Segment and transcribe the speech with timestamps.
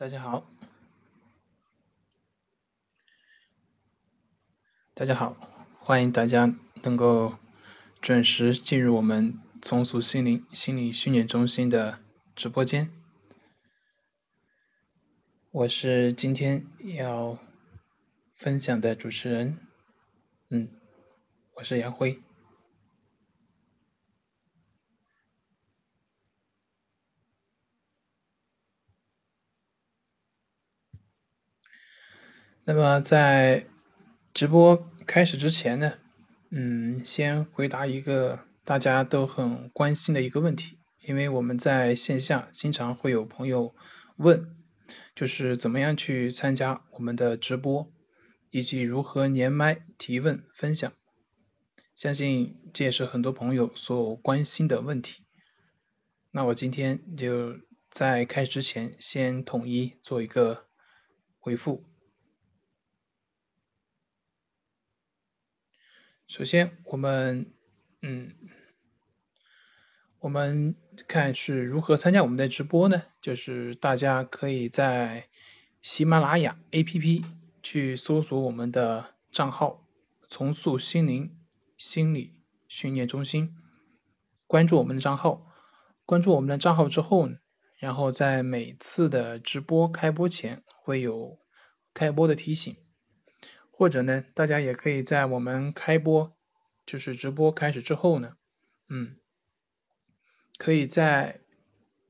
[0.00, 0.50] 大家好，
[4.94, 5.36] 大家好，
[5.78, 7.34] 欢迎大家能够
[8.00, 11.98] 准时进入我们重塑心灵心理训练中心的
[12.34, 12.90] 直播间。
[15.50, 16.64] 我是今天
[16.96, 17.38] 要
[18.32, 19.58] 分享的主持人，
[20.48, 20.70] 嗯，
[21.56, 22.22] 我是杨辉。
[32.64, 33.66] 那么在
[34.34, 35.94] 直播开始之前呢，
[36.50, 43.74] 嗯，先回答一个大家都很关心的一个问题，因为我们在线下经常会有朋友
[44.16, 44.56] 问，
[45.14, 47.90] 就是怎么样去参加我们的直播，
[48.50, 50.92] 以及如何连麦提问分享，
[51.96, 55.24] 相信这也是很多朋友所关心的问题。
[56.30, 57.56] 那我今天就
[57.88, 60.66] 在开始之前，先统一做一个
[61.40, 61.84] 回复。
[66.30, 67.52] 首先，我们
[68.02, 68.32] 嗯，
[70.20, 70.76] 我们
[71.08, 73.02] 看是如何参加我们的直播呢？
[73.20, 75.26] 就是大家可以在
[75.82, 77.24] 喜马拉雅 APP
[77.64, 79.84] 去搜索我们的账号
[80.30, 81.36] “重塑心灵
[81.76, 82.36] 心理
[82.68, 83.56] 训练中心”，
[84.46, 85.52] 关注我们的账号。
[86.06, 87.28] 关注我们的账号之后，
[87.76, 91.40] 然后在每次的直播开播前会有
[91.92, 92.76] 开播的提醒。
[93.80, 96.36] 或者呢，大家也可以在我们开播，
[96.84, 98.36] 就是直播开始之后呢，
[98.90, 99.16] 嗯，
[100.58, 101.40] 可以在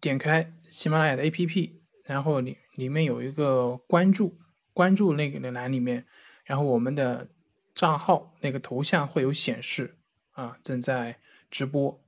[0.00, 4.36] 点开喜马拉雅的 APP，然后里里面有一个关注，
[4.72, 6.06] 关注那个的栏里面，
[6.42, 7.28] 然后我们的
[7.76, 9.96] 账号那个头像会有显示
[10.32, 11.20] 啊正在
[11.52, 12.02] 直播，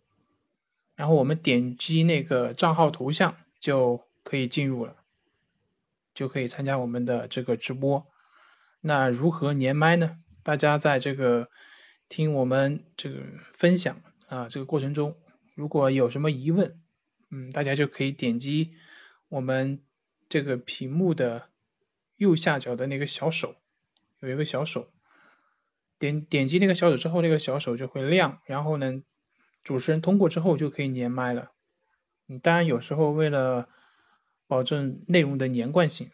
[0.96, 4.96] 然后我们点击那个账号头像就可以进入了，
[6.14, 8.08] 就可以参加我们的这个直播。
[8.84, 10.19] 那如何连麦呢？
[10.43, 11.48] 大家在这个
[12.09, 13.22] 听我们这个
[13.53, 15.16] 分享啊这个过程中，
[15.54, 16.81] 如果有什么疑问，
[17.31, 18.75] 嗯，大家就可以点击
[19.28, 19.81] 我们
[20.28, 21.48] 这个屏幕的
[22.16, 23.54] 右下角的那个小手，
[24.19, 24.88] 有一个小手，
[26.00, 29.00] 点点击那个小手之后，那个小手就会亮，然后呢，
[29.62, 31.53] 主持人通过之后就可以连麦了。
[32.26, 33.69] 嗯，当然有时候为了
[34.49, 36.10] 保证内容的连贯性，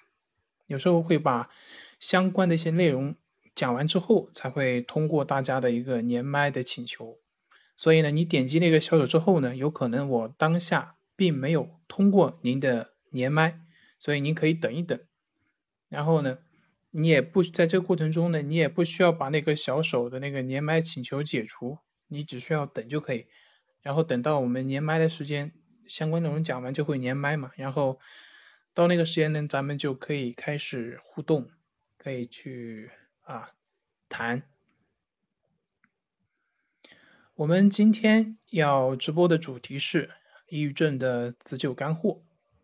[0.67, 1.49] 有时候会把
[1.99, 3.17] 相关的一些内容
[3.55, 7.19] 讲完之后，才会通过大家的一个连麦的请求。
[7.77, 13.61] 所以呢，你点击那个小手之后呢，有可能我当下并没有通过您的连麦，
[13.99, 15.01] 所以您可以等一等。
[15.89, 16.39] 然后呢，
[16.91, 23.27] 你也不在这个过程中呢，你也不需要把那个小手的那个连麦请求解除，你只需要等就可以。
[23.81, 25.53] 然后等到我们连麦的时间，
[25.87, 27.53] 相关内容讲完就会连麦嘛。
[27.57, 28.01] 然后
[28.75, 31.49] 到那个时间呢，咱们就可以开始互动。
[31.99, 33.51] 可以去啊
[34.09, 34.43] 谈。
[37.35, 40.11] 我们今天要直播的主题是
[40.49, 42.23] 抑郁症的自救干货。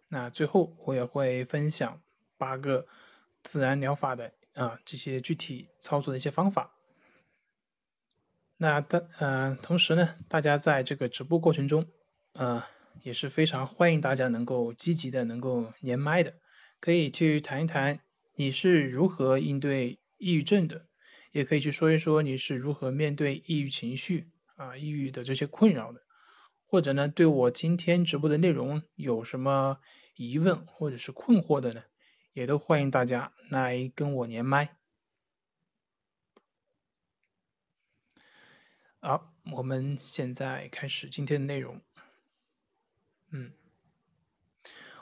[0.09, 2.01] 那最后我也会分享
[2.39, 2.87] 八个
[3.43, 6.73] 自然疗法的啊这些具体操作的一些方法。
[8.57, 11.87] 那的嗯同时呢，大家在这个直播过程中
[12.33, 12.69] 啊
[13.03, 16.35] 也是非常欢迎大家能够积极的能够连麦的，
[16.81, 18.01] 可以去谈一谈。
[18.37, 20.89] 你是如何应对抑郁症的？
[21.31, 26.03] 也可以去说一说你是如何面对抑郁情绪啊、抑郁的这些困扰的，
[26.67, 29.79] 或者呢，对我今天直播的内容有什么
[30.17, 31.83] 疑问或者是困惑的呢？
[32.33, 34.77] 也都欢迎大家来跟我连麦。
[38.99, 41.81] 好，我们现在开始今天的内容。
[43.31, 43.53] 嗯，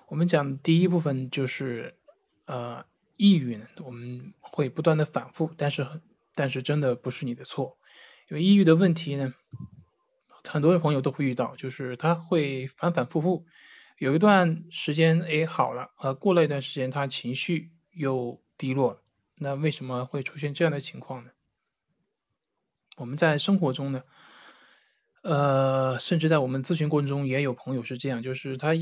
[0.09, 1.97] 我们讲第一部分就是
[2.45, 2.85] 呃。
[3.17, 5.87] 抑郁呢，我们会不断的反复，但是
[6.35, 7.79] 但是真的不是你的错，
[8.29, 9.33] 因为抑郁的问题呢，
[10.43, 13.47] 很多的朋友都会遇到，就是他会反反复复，
[13.99, 19.03] 有一段时间哎好了，呃过了一段时间他情绪又低落了，
[19.37, 21.31] 那为什么会出现这样的情况呢？
[22.97, 24.03] 我们在生活中呢，
[25.23, 28.73] 呃甚至在我们咨询过程中也有朋友是这样，就是他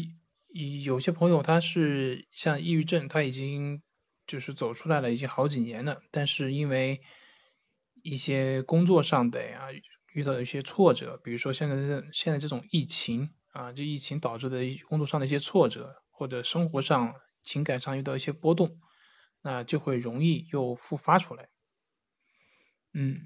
[0.82, 3.82] 有些朋友他是像抑郁症，他已经。
[4.30, 7.00] 就是走出来了已经好几年了，但是因为
[8.00, 9.70] 一些工作上的呀
[10.12, 18.78] 遇到一些挫折，比如说现在这现在这种疫情啊，这疫情导致的工作上的一些挫折，或者生活上情感上遇到一些波动，
[19.42, 21.48] 那就会容易又复发出来。
[22.92, 23.16] 嗯，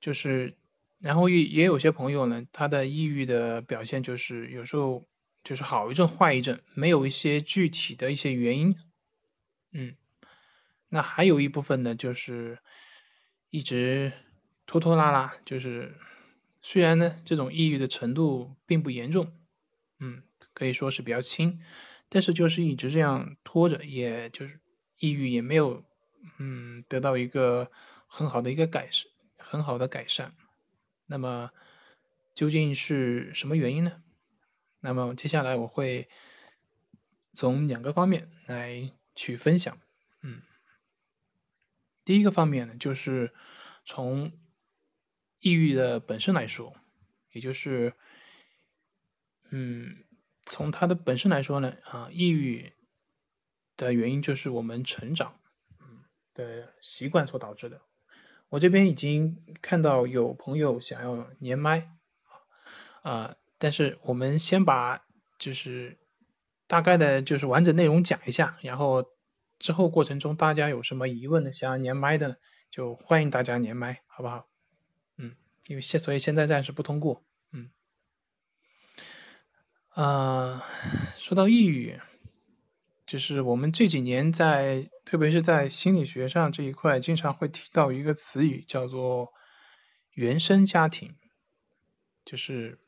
[0.00, 0.56] 就是
[1.00, 5.08] 然后也也有些朋友呢，他的抑郁的表现就是有时候
[5.42, 8.76] 就是好一阵坏一阵，没有一些具体的一些原因。
[9.70, 9.96] 嗯，
[10.88, 12.58] 那还有一部分呢，就是
[13.50, 14.12] 一直
[14.66, 15.94] 拖拖拉拉，就是
[16.62, 19.32] 虽然呢这种抑郁的程度并不严重，
[19.98, 20.22] 嗯，
[20.54, 21.60] 可以说是比较轻，
[22.08, 24.60] 但是就是一直这样拖着，也就是
[24.98, 25.84] 抑郁也没有
[26.38, 27.70] 嗯得到一个
[28.06, 30.34] 很好的一个改善，很好的改善。
[31.06, 31.50] 那么
[32.34, 34.02] 究竟是什么原因呢？
[34.80, 36.08] 那么接下来我会
[37.32, 39.78] 从两个方面来去分享，
[40.22, 40.40] 嗯，
[42.04, 43.34] 第一个方面呢，就是
[43.84, 44.30] 从
[45.40, 46.76] 抑郁的本身来说，
[47.32, 47.94] 也就是，
[49.50, 50.04] 嗯，
[50.44, 52.72] 从它的本身来说呢，啊，抑郁
[53.76, 55.40] 的原因就是我们成长，
[55.80, 56.04] 嗯
[56.34, 57.82] 的习惯所导致的。
[58.48, 61.90] 我这边已经看到有朋友想要连麦，
[63.02, 63.36] 啊。
[63.58, 65.06] 但是我们先把
[65.38, 65.98] 就是
[66.68, 69.06] 大概的就是完整内容讲一下，然后
[69.58, 72.38] 之后过程中大家有什么疑问的想要连麦的，
[72.70, 74.48] 就欢迎大家连麦，好不好？
[75.16, 75.36] 嗯，
[75.68, 77.22] 因为现所以现在暂时不通过，
[77.52, 77.70] 嗯。
[79.90, 80.64] 啊，
[81.16, 82.00] 说到抑郁，
[83.06, 89.32] 就是我们这几年在特别是在心理学上这一块，经常会提到一个词语叫做
[90.10, 91.14] 原生家庭，
[92.24, 92.80] 就是。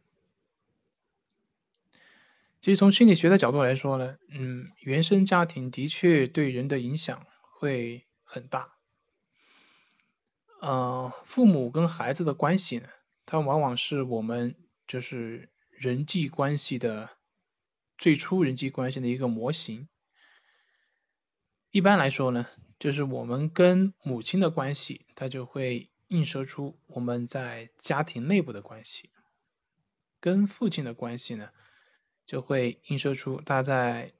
[2.60, 8.72] 其实从心理学的角度来说呢，嗯，原生家庭的确对人的影响会很大。
[10.60, 12.88] 呃，父母跟孩子的关系呢，
[13.26, 14.56] 它往往是我们
[14.88, 17.10] 就是人际关系的
[17.96, 19.88] 最初人际关系的一个模型。
[21.70, 22.46] 一般来说呢，
[22.80, 29.10] 就是我们跟母亲的关系，它就会映射出我们在家庭内部的关系。
[30.18, 31.50] 跟父亲的关系呢？
[32.28, 34.12] 就会映射出他在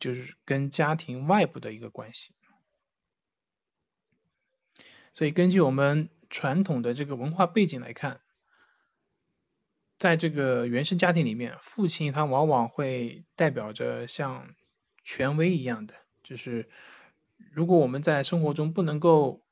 [0.00, 2.34] 就是跟家庭外部的一个关系，
[5.12, 8.20] 所以根据我们传统的这个文化背景来看，
[9.98, 14.56] 在这个原生家庭里面，父亲他往往会代表着像
[15.04, 16.68] 权威一样的，就是
[17.52, 19.44] 如果我们在生活中不能够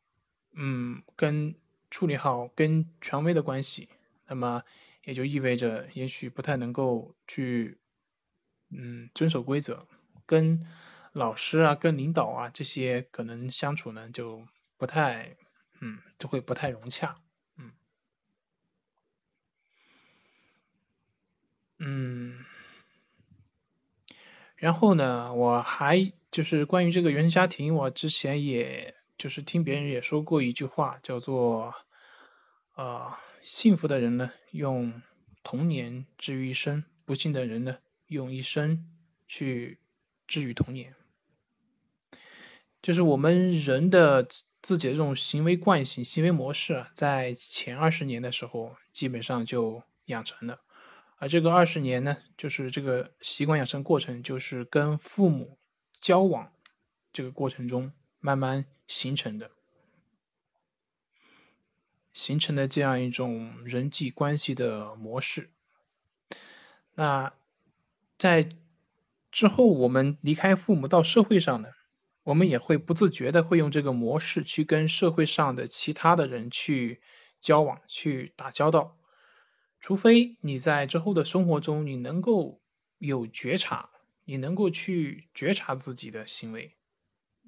[0.50, 1.54] 嗯跟
[1.88, 3.88] 处理好跟权威的关系，
[4.26, 4.64] 那么
[5.04, 7.78] 也就意味着也许不太能够去。
[8.74, 9.86] 嗯，遵守规则，
[10.26, 10.66] 跟
[11.12, 14.46] 老师啊、跟领导啊这些可能相处呢就
[14.78, 15.36] 不太，
[15.80, 17.16] 嗯，就会不太融洽，
[17.56, 17.72] 嗯，
[21.78, 22.44] 嗯，
[24.56, 31.74] 然后呢，我还就是关于这个原生家庭，我之前也就是听别人也说过一句话，叫做，
[32.74, 35.02] 呃，幸福的人呢用
[35.42, 37.76] 童年治愈一生，不幸的人呢。
[38.12, 38.86] 用一生
[39.26, 39.78] 去
[40.26, 40.94] 治愈童年，
[42.80, 44.28] 就是我们人的
[44.60, 50.60] 自己的这种行为惯性、行为模式啊，在前二十年的时候基本上就养成了，
[51.16, 55.58] 而这个二十年呢，就是这个习惯养成过程，就是跟父母
[55.98, 56.52] 交往
[57.12, 59.50] 这个过程中慢慢形成的，
[62.12, 65.50] 形成的这样一种人际关系的模式，
[66.94, 67.32] 那。
[68.16, 68.48] 在
[69.30, 71.68] 之后，我们离开父母到社会上呢，
[72.22, 77.00] 我们也会不自觉的会用这个模式去跟社会上的其他的人去
[77.40, 78.96] 交往、去打交道。
[79.80, 82.60] 除非你在之后的生活中，你能够
[82.98, 83.90] 有觉察，
[84.24, 86.76] 你能够去觉察自己的行为，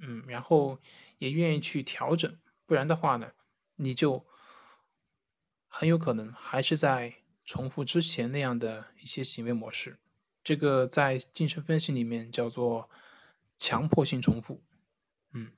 [0.01, 0.81] 嗯，然后
[1.19, 3.31] 也愿意去调整，不然的话呢，
[3.77, 4.27] 你就
[5.69, 9.97] 很有可能还是在重复之前那样的一些行为模式。
[10.45, 12.91] 这个在精神分析里面叫做
[13.57, 14.63] 强迫性重复，
[15.33, 15.51] 嗯，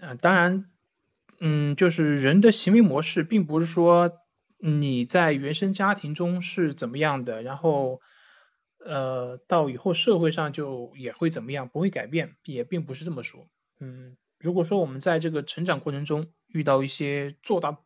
[0.00, 0.70] 啊，当然，
[1.40, 4.10] 嗯，就是人的行为模式，并不是说
[4.56, 8.00] 你在原生家庭中是怎么样的，然后，
[8.78, 13.46] 呃，到以后社会上就也会怎么样，不会改变，也并不是这么说，
[13.78, 17.78] 嗯，如果说我们在这个成长过程中遇到一些做大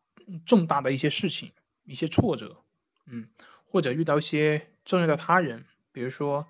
[0.45, 1.51] 重大的一些事情，
[1.83, 2.63] 一些挫折，
[3.05, 3.27] 嗯。
[3.71, 6.47] 或者遇到一些重要的他人，比如说，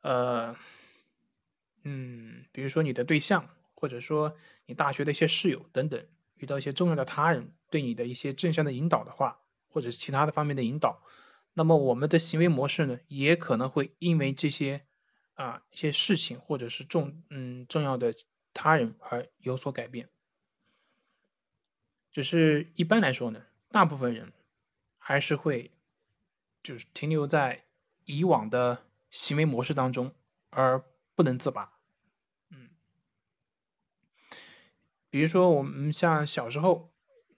[0.00, 0.56] 呃，
[1.82, 11.02] 嗯，比如说你的对象，或者说你大学的一些室友等等，遇到一些重要的他人对你的一些正向的引导的话，或者是其他的方面的引导，
[11.52, 14.86] 那么我们的行为模式呢，也可能会因为这些
[15.34, 18.14] 啊一些事情或者是重嗯重要的
[18.54, 20.08] 他人而有所改变。
[22.10, 24.32] 只是一般来说呢，大部分人
[24.96, 25.70] 还是会。
[26.62, 27.64] 就是停留在
[28.04, 30.12] 以往的行为模式当中，
[30.50, 30.84] 而
[31.14, 31.72] 不能自拔。
[32.50, 32.70] 嗯，
[35.10, 36.92] 比如说我们像小时候，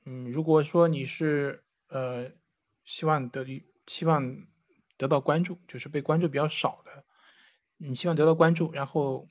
[0.04, 2.32] 嗯，如果说你是呃
[2.84, 3.44] 希望得
[3.86, 4.46] 希望
[4.96, 7.04] 得到关注，就是被关注比较少的，
[7.76, 9.28] 你希望得到关注，然后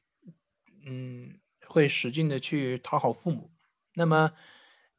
[0.86, 3.52] 嗯会使劲的去讨好父母，
[3.94, 4.34] 那么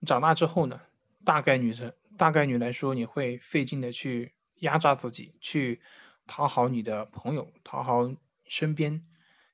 [0.06, 0.80] 长大之后呢，
[1.24, 5.80] 大概女生大概率来说，你会费劲的去压榨自己，去
[6.26, 8.08] 讨好你的朋友，讨好
[8.44, 9.04] 身边，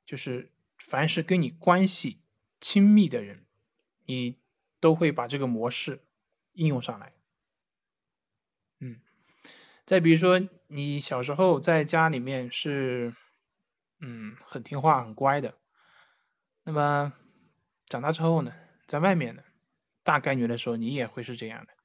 [0.05, 2.21] 就是凡是跟你关系
[2.61, 3.45] 亲密的人，
[4.05, 4.37] 你
[4.81, 6.03] 都会把这个模式
[6.53, 7.13] 应用上来。
[8.79, 9.01] 嗯，
[9.85, 13.15] 再比如说，你小时候在家里面是
[14.01, 15.55] 嗯很听话、很乖的，
[16.65, 17.13] 那么
[17.87, 18.53] 长大之后呢，
[18.87, 19.43] 在外面呢，
[20.03, 21.76] 大概率的时候你也会是这样的。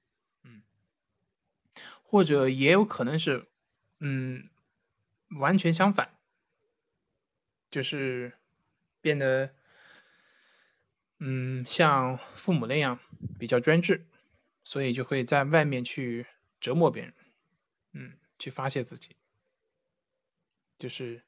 [2.12, 3.48] 或者也有可能是，
[4.01, 4.50] 嗯，
[5.30, 6.13] 完全相反，
[7.70, 8.34] 就是
[9.00, 9.56] 变得，
[11.20, 13.00] 嗯，像父母那样
[13.39, 14.06] 比较专制，
[14.65, 16.25] 所以就会在外面去
[16.60, 17.13] 折磨别人，
[17.94, 19.15] 嗯，去发泄自己，
[20.77, 21.24] 就是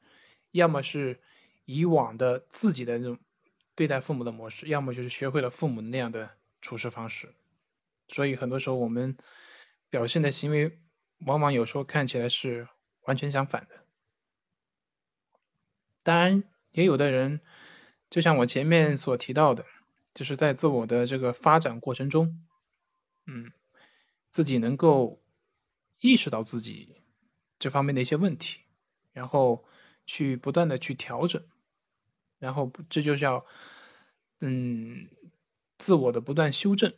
[0.51, 1.21] 要么是
[1.63, 3.17] 以往的自己的那种
[3.75, 7.33] 对待父母的模式，要么就是学会了父母那样的处事方式，
[8.09, 9.15] 所以很多时候我们。
[9.93, 10.79] 表现的行为
[11.19, 12.67] 往往有时候看起来是
[13.03, 13.85] 完全相反的。
[16.01, 17.41] 当然，也有的人，
[18.09, 19.67] 就像我前面所提到的，
[20.15, 22.43] 就是在自我的这个发展过程中，
[23.27, 23.51] 嗯，
[24.29, 25.21] 自己能够
[25.99, 26.95] 意识到自己
[27.59, 28.61] 这方面的一些问题，
[29.11, 29.63] 然后
[30.05, 31.45] 去不断的去调整，
[32.39, 33.45] 然后这就叫
[34.39, 35.07] 嗯
[35.77, 36.95] 自我的不断修正，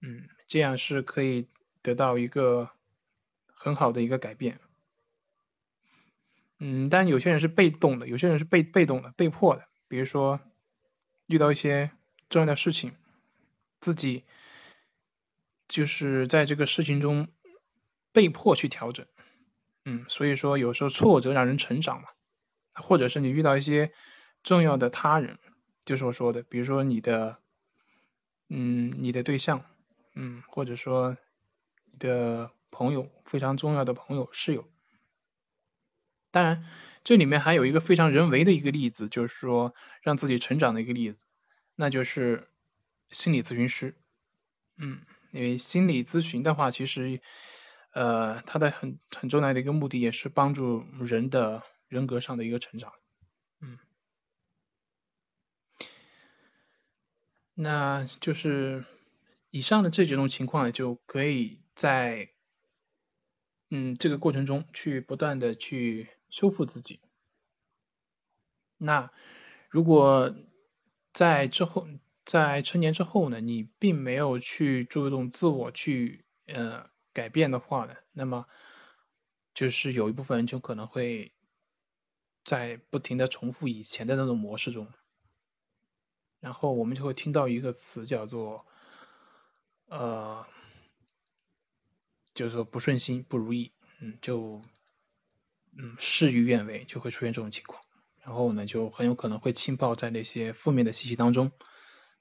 [0.00, 1.46] 嗯，这样是可以。
[1.84, 2.70] 得到一个
[3.46, 4.58] 很好的一个改变，
[6.58, 9.68] 嗯，但有些人是被动的，有些人是被被动的、被迫的。
[9.86, 10.40] 比如说
[11.26, 11.90] 遇到一些
[12.30, 12.94] 重要的事情，
[13.80, 14.24] 自己
[15.68, 17.28] 就是在这个事情中
[18.12, 19.06] 被迫去调整，
[19.84, 22.08] 嗯，所以说有时候挫折让人成长嘛，
[22.72, 23.92] 或者是你遇到一些
[24.42, 25.38] 重要的他人，
[25.84, 27.36] 就是我说的，比如说你的，
[28.48, 29.66] 嗯，你的对象，
[30.14, 31.18] 嗯，或者说。
[31.98, 34.68] 的朋友，非常重要的朋友、室友。
[36.30, 36.66] 当然，
[37.04, 39.72] 这里面还有一个非常人为的一个例子，就是说
[40.02, 41.24] 让自己成长的一个例子，
[41.76, 42.48] 那就是
[43.10, 43.94] 心理咨询师。
[44.76, 47.20] 嗯，因为心理咨询的话，其实
[47.92, 52.92] 呃，它的很很重要的一个目的，也是帮助人的人格上的一个成长。
[53.60, 53.78] 嗯，
[57.54, 58.84] 那就是
[59.50, 61.60] 以上的这几种情况，就可以。
[61.74, 62.30] 在
[63.68, 67.00] 嗯这个过程中，去不断的去修复自己。
[68.78, 69.10] 那
[69.68, 70.34] 如果
[71.12, 71.88] 在之后，
[72.24, 78.46] 在成年之后呢，你并没有去注重自我去呃改变的话呢，那么
[79.52, 81.32] 就是有一部分人就可能会
[82.44, 84.86] 在不停的重复以前的那种模式中，
[86.38, 88.64] 然后我们就会听到一个词叫做
[89.86, 90.46] 呃。
[92.34, 94.60] 就是说不顺心、不如意，嗯，就
[95.76, 97.80] 嗯事与愿违，就会出现这种情况。
[98.22, 101.52] 然后呢，就很有可能会浸泡在那些负面的信息当中，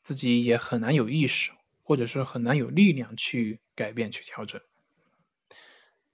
[0.02, 1.52] 自己也很难有意识，
[1.82, 4.62] 或者是很难有力量去改变、去调整。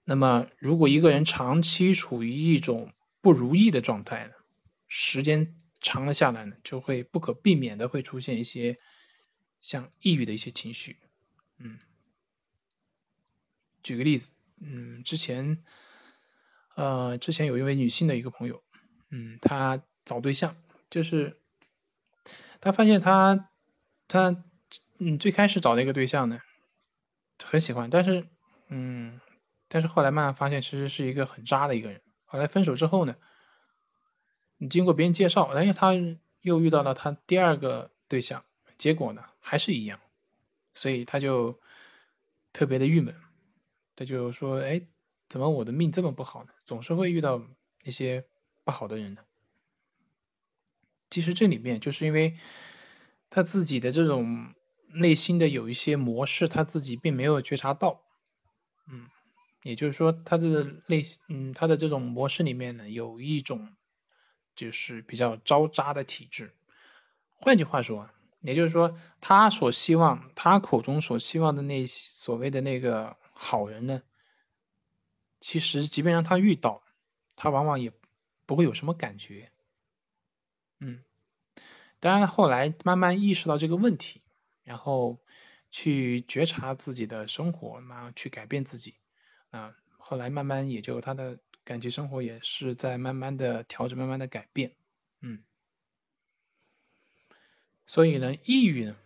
[0.04, 4.32] 那么，如果一个人长期处于一种不如意的状态呢，
[4.88, 8.76] 时间长了下来呢，就会不可避免的会出现一些
[9.60, 10.96] 像抑郁的一些情绪，
[11.58, 11.78] 嗯。
[13.82, 15.62] 举个例子，嗯，之前，
[16.74, 18.62] 呃，之前有一位女性的一个朋友，
[19.08, 20.56] 嗯，她找对象，
[20.90, 21.38] 就是
[22.60, 23.48] 她发现她，
[24.06, 24.42] 她，
[24.98, 26.40] 嗯，最开始找那个对象呢，
[27.42, 28.26] 很喜欢，但是，
[28.68, 29.20] 嗯，
[29.68, 32.02] 但是后来慢慢发现，其实是一个很渣的一个人。
[32.24, 33.16] 后来分手之后呢，
[34.58, 35.92] 你经过别人介绍，哎，她
[36.42, 38.44] 又遇到了她第二个对象，
[38.76, 40.00] 结果呢，还是一样，
[40.74, 41.58] 所以她就
[42.52, 43.16] 特别的郁闷。
[44.00, 44.80] 他就说：“哎，
[45.28, 46.54] 怎么我的命这么不好呢？
[46.64, 47.42] 总是会遇到
[47.84, 48.24] 一些
[48.64, 49.20] 不好的人呢？”
[51.10, 52.38] 其实这里面就是因为
[53.28, 54.54] 他自己的这种
[54.88, 58.00] 内心的有一些模式，他自己并没有觉察到。
[58.90, 59.10] 嗯，
[59.64, 63.68] 也就是说，他的内心嗯他的这种模式里面呢，有一种
[64.54, 66.54] 就是比较招渣的体质。
[67.36, 68.08] 换句话说，
[68.40, 73.18] 也就是说，他所希望他口中所希望的那所谓的那个。
[73.42, 74.02] 好人呢，
[75.40, 76.82] 其实即便让他遇到，
[77.36, 77.90] 他往往也
[78.44, 79.50] 不会有什么感觉。
[80.78, 81.02] 嗯，
[82.00, 84.20] 当然后来慢慢意识到这个问题，
[84.62, 85.18] 然后
[85.70, 88.94] 去觉察自己的生活，然后去改变自己
[89.50, 89.74] 啊。
[89.96, 94.76] 后来慢慢也就他的感情生活也是在慢慢的调整，慢慢的改变。
[95.20, 95.42] 嗯，
[97.86, 98.96] 所以呢，抑郁呢，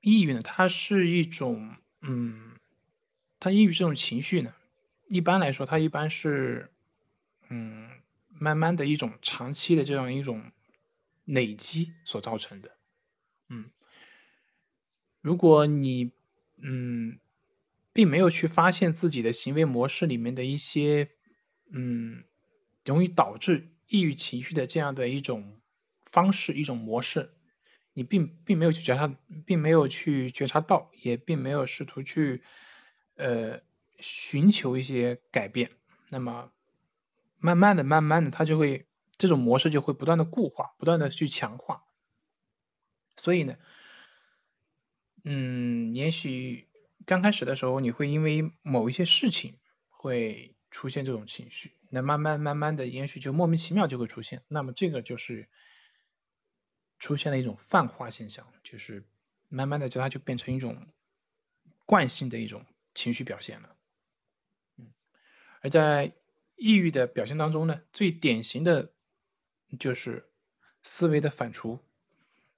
[0.00, 2.53] 抑郁呢，它是一种，嗯，
[3.44, 4.54] 他抑郁这种情绪呢，
[5.06, 6.70] 一般来说，他一般是，
[7.50, 7.90] 嗯，
[8.30, 10.50] 慢慢的一种长期的这样一种
[11.26, 12.70] 累积所造成的。
[13.50, 13.66] 嗯，
[15.20, 16.10] 如果你，
[16.56, 17.18] 嗯，
[17.92, 21.10] 并没有去发现自己的行为模式里面的一些，
[21.70, 22.24] 嗯，
[22.86, 23.68] 容易导致。
[23.86, 25.60] 抑郁情绪的这样的一种
[26.02, 27.30] 方式、一种模式，
[27.92, 32.42] 你并并没有去觉察，并没有去觉察到，也并没有试图去
[33.16, 33.60] 呃
[33.98, 35.70] 寻求一些改变，
[36.08, 36.50] 那么
[37.38, 41.84] 慢慢的、慢慢的，他就会这种模式就会不断的固化，不断的去强化。
[43.16, 43.56] 所以呢，
[45.22, 46.68] 嗯，也许
[47.06, 51.72] 刚开始的时候，你会因为某一些事情会出现这种情绪。
[51.90, 55.48] 那慢慢慢慢的，也许就莫名其妙就会出现，那么这个就是
[56.98, 59.04] 出现了一种泛化现象，就是
[59.48, 60.88] 慢慢的就它就变成一种
[61.86, 63.76] 惯性的一种情绪表现了。
[64.78, 64.92] 嗯，
[65.60, 66.14] 而在
[66.56, 68.92] 抑郁的表现当中呢，最典型的
[69.78, 70.28] 就是
[70.82, 71.80] 思维的反刍，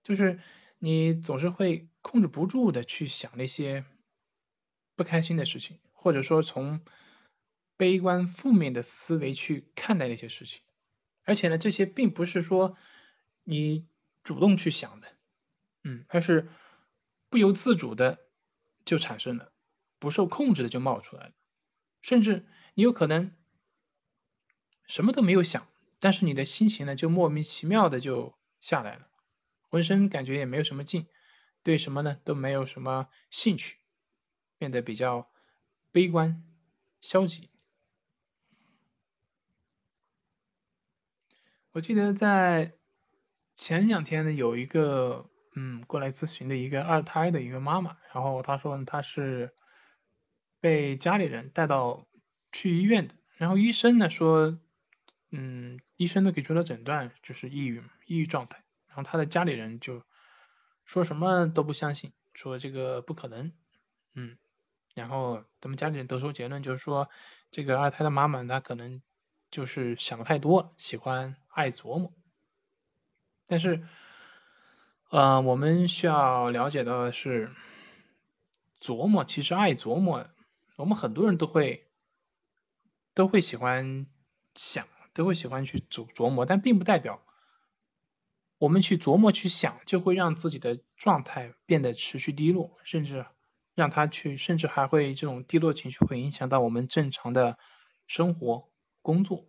[0.03, 0.39] 就是
[0.79, 3.85] 你总是会控制不住的去想那些
[4.95, 6.83] 不开心的事情，或者说从
[7.79, 10.63] 悲观负面的思维去看待那些事情，
[11.25, 12.77] 而且呢，这些并不是说
[13.45, 13.87] 你
[14.23, 15.09] 主动去想的，
[15.83, 16.49] 嗯，而是
[17.29, 18.19] 不由自主的
[18.85, 19.53] 就产生了，
[19.99, 21.33] 不受控制的就冒出来了，
[22.01, 23.33] 甚至你有可能
[24.87, 25.67] 什么都没有想，
[25.99, 29.09] 但是你的心情呢就莫名其妙的就下来了，
[29.69, 31.07] 浑身感觉也没有什么劲，
[31.63, 33.79] 对什么呢都没有什么兴趣，
[34.59, 35.31] 变得比较
[35.93, 36.45] 悲观
[37.01, 37.51] 消极。
[41.73, 42.73] 我记得在
[43.55, 49.55] 前两天呢，有一个嗯过来咨询的一个二胎的一个妈妈，然后她说她是
[50.61, 52.07] 被家里人带到
[52.53, 54.59] 去医院的，然后医生呢说
[55.31, 60.03] 嗯医生呢给出了诊断就是抑郁抑郁状态，然后他的家里人就
[60.85, 63.53] 说什么都不相信，说这个不可能，
[64.15, 64.37] 嗯，
[64.95, 67.09] 然后他们家里人得出结论就是说
[67.51, 69.03] 这个二胎的妈妈她可能。
[69.49, 72.13] 就是想的太多，喜欢爱琢磨。
[73.47, 73.87] 但是，
[75.09, 77.55] 呃，我们需要了解到的是，
[78.81, 80.29] 琢磨其实爱琢磨，
[80.77, 81.89] 我们很多人都会
[83.15, 84.07] 都会喜欢
[84.55, 87.23] 想，都会喜欢去琢琢磨，但并不代表
[88.59, 93.27] 我们去琢磨去想就会让自己的状态变得持续低落，甚至
[93.75, 97.59] 让他去，甚至还会这种低落情绪会影响到我们正常的
[98.07, 98.69] 生活。
[99.03, 99.47] 工作，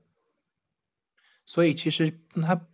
[1.44, 2.68] 所以其实它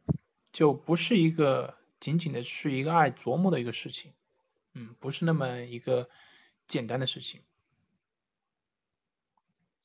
[0.51, 4.11] 就不是一个仅仅的是一个爱琢磨的一个事情，
[4.73, 6.09] 嗯，不是那么一个
[6.65, 7.39] 简单的事情。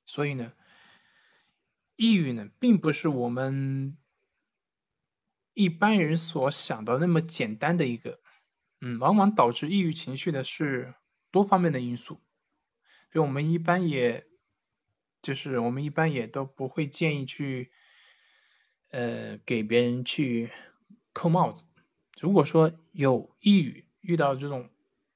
[0.09, 0.53] 所以呢，
[1.95, 3.97] 抑郁呢，并不是我们
[5.55, 8.19] 一般人所想的那么简单的一个，
[8.81, 10.95] 嗯，往往导致抑郁情绪的是
[11.31, 12.21] 多方面的因素，
[13.13, 14.27] 所以我们一般也。
[15.21, 17.73] 就是我们一般也都不会建议去，
[18.91, 20.49] 呃，给别人去
[21.13, 21.65] 扣帽子。
[22.21, 24.71] 如果说有抑郁，遇到这种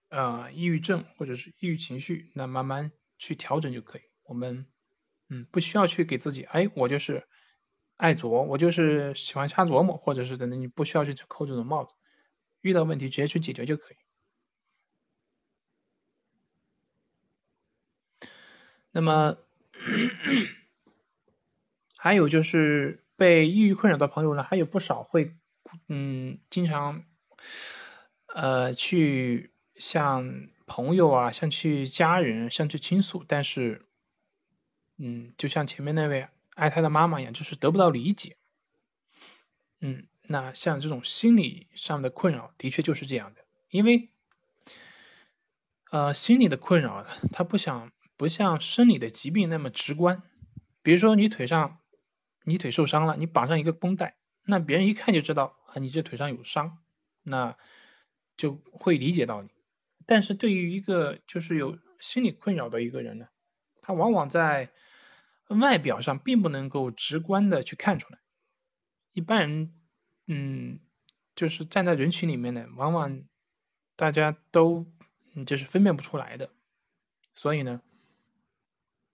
[0.09, 4.03] 呃抑郁症或者是抑郁情绪，那慢慢去调整就可以。
[4.25, 4.67] 我们
[5.33, 7.27] 嗯不需要去给自己，哎，我就是
[7.97, 11.95] 爱琢磨，我就是喜欢瞎琢磨，或者是等等，你不需要去扣这种帽子。
[12.61, 13.97] 遇到问题直接去解决就可以。
[18.91, 19.39] 那么。
[21.97, 25.37] 还有就是被抑郁困扰的朋友呢，还有不少会
[25.87, 27.05] 嗯经常
[28.27, 33.87] 呃去向朋友啊，像去家人，像去倾诉，但是
[35.05, 38.37] 嗯就像前面那位爱他的妈妈一样，就是得不到理解。
[39.81, 44.11] 嗯，那像这种心理上的困扰，的确就是这样的，因为
[45.91, 47.91] 呃心理的困扰，他不想。
[48.19, 50.23] 不像生理的疾病那么直观，
[50.83, 51.81] 比如说你腿上，
[52.45, 56.79] 你腿受伤了，你绑上一个绷带，那别人一看就知道啊，你这腿上有伤，
[57.25, 57.57] 那
[58.37, 59.49] 就会理解到你。
[60.07, 63.27] 但是对于一个就是有心理困扰的一个人呢，
[63.81, 64.71] 他往往在
[65.53, 68.19] 外表上并不能够直观的去看出来。
[69.13, 69.75] 一般人，
[70.27, 70.81] 嗯，
[71.35, 73.25] 就是站在人群里面呢，往往
[73.97, 74.87] 大家都
[75.35, 76.51] 嗯就是分辨不出来的。
[77.35, 77.81] 所以呢，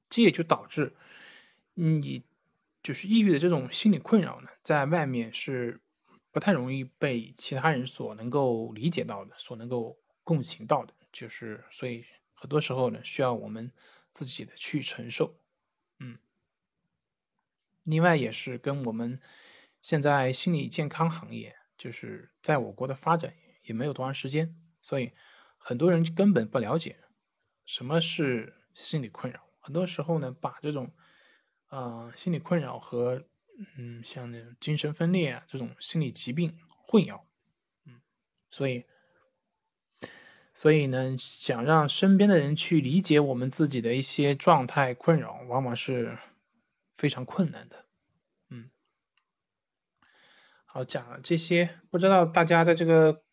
[0.08, 0.94] 这也就导致
[1.74, 2.24] 你
[2.82, 5.80] 就是抑郁的这种心理困扰呢，在外面是
[6.30, 10.94] 不太容易被其他人所能够理解到的，所能够共情到的。
[11.12, 13.72] 就是所以很多时候呢，需要我们
[14.12, 15.34] 自己的去承受。
[15.98, 16.18] 嗯，
[17.90, 19.18] 另外也是跟我们
[19.80, 25.12] 现在心理健康行业，就是在我国的发展也没有多长时间，所以
[25.56, 26.96] 很多人根本不了解。
[27.64, 29.40] 什么是心理困扰？
[29.60, 30.92] 很多时候呢，把这种
[31.70, 33.24] 呃心理困扰和
[33.78, 37.22] 嗯像那种精神分裂啊这种心理疾病混淆，
[37.86, 38.02] 嗯，
[38.50, 38.84] 所以
[40.52, 46.18] 所以呢，想让身边的人去理解我们自己的一些状态困扰，往往是
[46.98, 47.86] 非常困难的，
[48.50, 48.70] 嗯。
[50.66, 53.24] 好，讲了这些，不知道大家在这个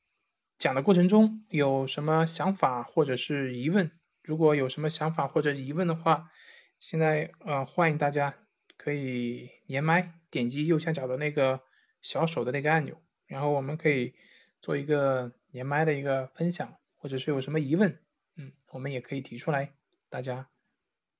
[0.57, 3.91] 讲的过程中有什么想法或者是疑问？
[4.21, 6.31] 如果有什么想法或者疑问的话，
[6.79, 8.37] 现在呃欢迎大家
[8.77, 11.61] 可以连麦，点击右下角的那个
[12.01, 14.13] 小手的那个按钮，然后我们可以
[14.61, 17.99] 做一个连麦的一个分享，或者是有什么疑问，
[18.35, 19.73] 嗯，我们也可以提出来，
[20.09, 20.47] 大家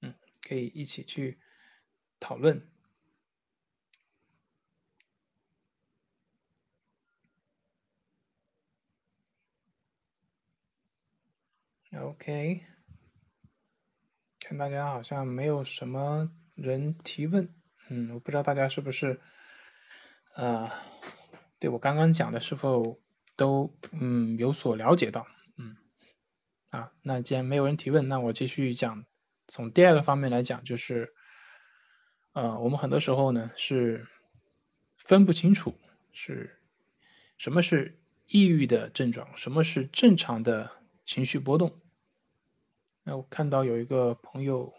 [0.02, 0.14] 嗯
[0.48, 1.40] 可以一起去
[2.20, 2.68] 讨论。
[11.98, 12.66] OK。
[14.40, 17.52] 看大家好像没有什么人提问，
[17.90, 19.20] 嗯，我不知道大家是不是
[20.36, 20.70] 呃
[21.58, 23.02] 对我刚刚讲的是否
[23.36, 25.26] 都嗯有所了解到，
[25.58, 25.78] 嗯
[26.70, 29.06] 啊，那既然没有人提问，那我继续讲，
[29.48, 31.16] 从第二个方面来讲，就是
[32.36, 34.10] 呃我们很多时候呢是
[34.98, 35.74] 分不清楚
[36.12, 36.60] 是
[37.38, 40.72] 什么是抑郁的症状，什么是正常的
[41.06, 41.80] 情绪波动。
[43.04, 44.74] 那我看到有一个朋友，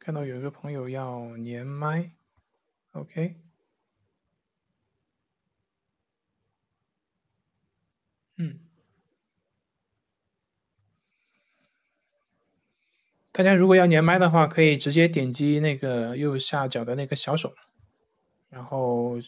[0.00, 2.10] 看到有一个朋友要连麦
[2.90, 3.36] ，OK，
[8.34, 8.58] 嗯，
[13.32, 17.54] 大家如果要连麦的话，可以直接点击那个右下角的那个小手，
[18.50, 19.20] 然后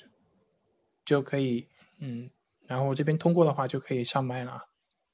[1.07, 2.31] 就可以，嗯，
[2.67, 4.69] 然后这边通过的话就可以上麦了。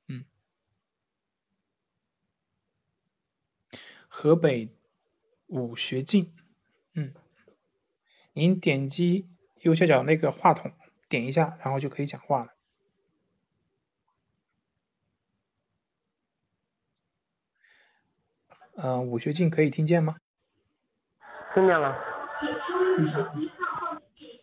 [0.08, 0.24] 嗯
[4.08, 4.68] 河北
[5.46, 6.34] 武学进，
[6.94, 7.14] 嗯，
[8.32, 9.28] 您点击
[9.60, 10.72] 右下角那个话筒，
[11.08, 12.52] 点一下，然后就可以讲话了。
[18.82, 20.16] 嗯，武学静可以听见吗？
[21.54, 21.94] 听见了。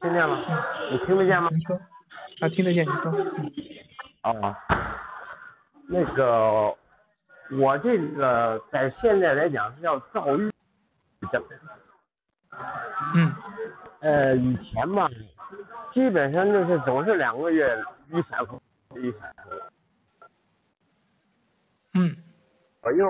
[0.02, 0.38] 听见了。
[0.91, 1.50] 你听得见吗？
[1.52, 1.76] 您说。
[2.41, 3.12] 啊，听得见，你说。
[4.23, 4.56] 哦。
[5.88, 6.76] 那个。
[7.50, 10.52] 我这个在现在来讲是叫躁郁
[11.32, 11.41] 症。
[13.15, 13.34] 嗯。
[14.02, 15.10] 呃，以前嘛，
[15.93, 18.60] 基本上就是总是两个月一闪婚，
[19.02, 19.60] 一闪婚。
[21.93, 22.15] 嗯。
[22.82, 23.08] 左右，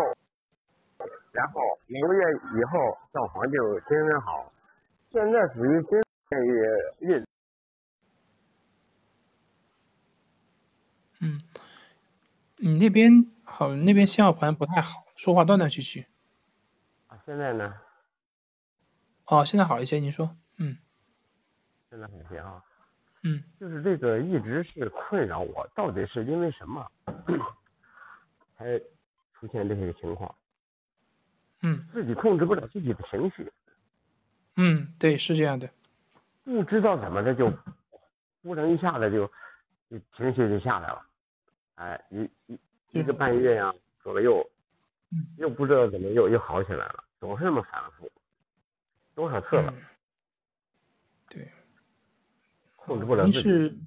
[1.37, 2.23] 然后两个月
[2.59, 4.51] 以后状况就真正好，
[5.11, 7.27] 现在属于精神也运。
[11.21, 11.39] 嗯，
[12.57, 13.31] 你那边？
[13.43, 16.07] 好，那边信号好像不太好，说话断断续续。
[17.05, 17.75] 啊，现在呢？
[19.27, 20.79] 哦，现在好一些，您说，嗯。
[21.91, 22.63] 现在好一些啊。
[23.21, 23.43] 嗯。
[23.59, 26.91] 就是这个一直是困扰我，到底是因为什么，
[28.57, 28.79] 才
[29.33, 30.33] 出现这些情况？
[31.61, 31.87] 嗯。
[31.93, 33.51] 自己控制不了自己的情绪。
[34.55, 35.69] 嗯，对，是这样的。
[36.43, 37.51] 不知道怎么的就，
[38.43, 39.27] 忽然一下子就，
[39.89, 41.05] 就情绪就下来了，
[41.75, 42.59] 哎，一一。
[42.91, 44.49] 一个半月呀，左右，
[45.37, 48.09] 又不知道怎么又又好起来了，总是那么反复，
[49.13, 49.73] 多少次了？
[51.29, 51.51] 对，
[52.77, 53.49] 控制不了自己。
[53.49, 53.77] 您是，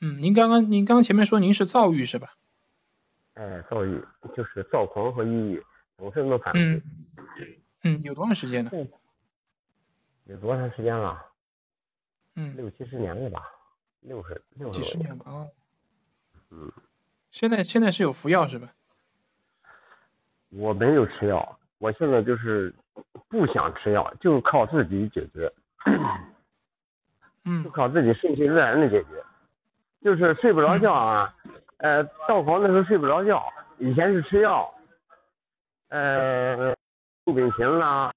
[0.00, 2.34] 嗯，您刚刚您刚前面说您是躁郁是吧？
[3.34, 4.02] 哎，躁郁
[4.34, 5.62] 就是躁狂和抑郁，
[5.98, 6.58] 总是那么反复。
[6.58, 6.82] 嗯，
[7.82, 8.70] 嗯，有多长时间了？
[10.24, 11.26] 有多长时间了？
[12.36, 13.42] 嗯，六七十年了吧？
[14.00, 14.80] 六十六十。
[14.80, 15.46] 几十年吧啊。
[16.50, 16.72] 嗯。
[17.32, 18.72] 现在现在是有服药是吧？
[20.50, 22.72] 我没有吃药，我现在就是
[23.28, 25.52] 不想吃药，就靠自己解决。
[27.44, 27.64] 嗯。
[27.64, 29.24] 就靠自己顺其自然的解决，
[30.00, 31.34] 就是睡不着觉啊，
[31.78, 33.42] 呃，到房的时候睡不着觉，
[33.78, 34.72] 以前是吃药，
[35.88, 36.76] 呃，
[37.24, 38.10] 不冰淇淋啦，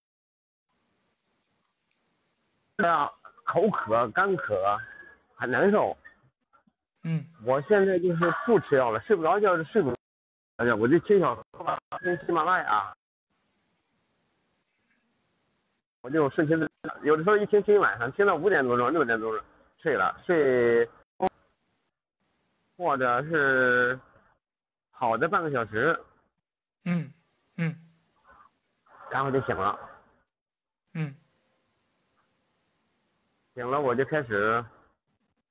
[2.78, 3.12] 这样
[3.46, 4.78] 口渴、干渴，
[5.36, 5.96] 很难受。
[7.04, 12.94] 嗯，我现在就是不吃药了，睡不着觉就睡不着觉，我就听小说听喜马拉雅，
[16.02, 19.44] 我就顺其自然，有的时候一听听一晚上，听到五点多钟、六点多钟
[19.82, 20.88] 睡了，睡，
[22.78, 24.00] 或者是
[24.92, 26.00] 好的半个小时，
[26.86, 27.12] 嗯
[27.62, 27.76] 嗯，
[29.12, 29.80] 然后就醒了，
[30.94, 31.16] 嗯。
[33.54, 34.66] 醒了我就开始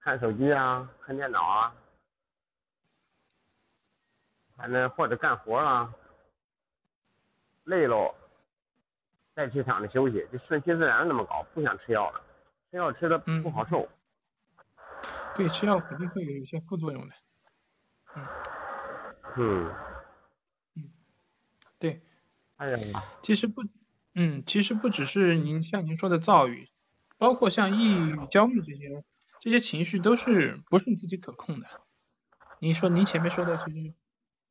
[0.00, 1.72] 看手机啊，看电脑啊，
[4.56, 5.94] 反正或者干活啊，
[7.62, 8.12] 累喽，
[9.36, 12.20] 再去躺着休息，就顺其自然那么搞，不想吃药了，
[12.72, 13.88] 吃药吃的不好受。
[15.36, 17.14] 对，吃药肯定会有一些副作用的。
[18.16, 18.26] 嗯
[19.36, 19.74] 嗯，嗯，
[21.80, 22.02] 对，
[22.56, 22.78] 哎呀，
[23.22, 23.62] 其实不，
[24.14, 26.68] 嗯，其实不只是您像您说的躁郁，
[27.16, 29.02] 包括像抑郁、焦虑这些
[29.40, 31.66] 这些情绪都是不是你自己可控的。
[32.58, 33.94] 您说您前面说的其实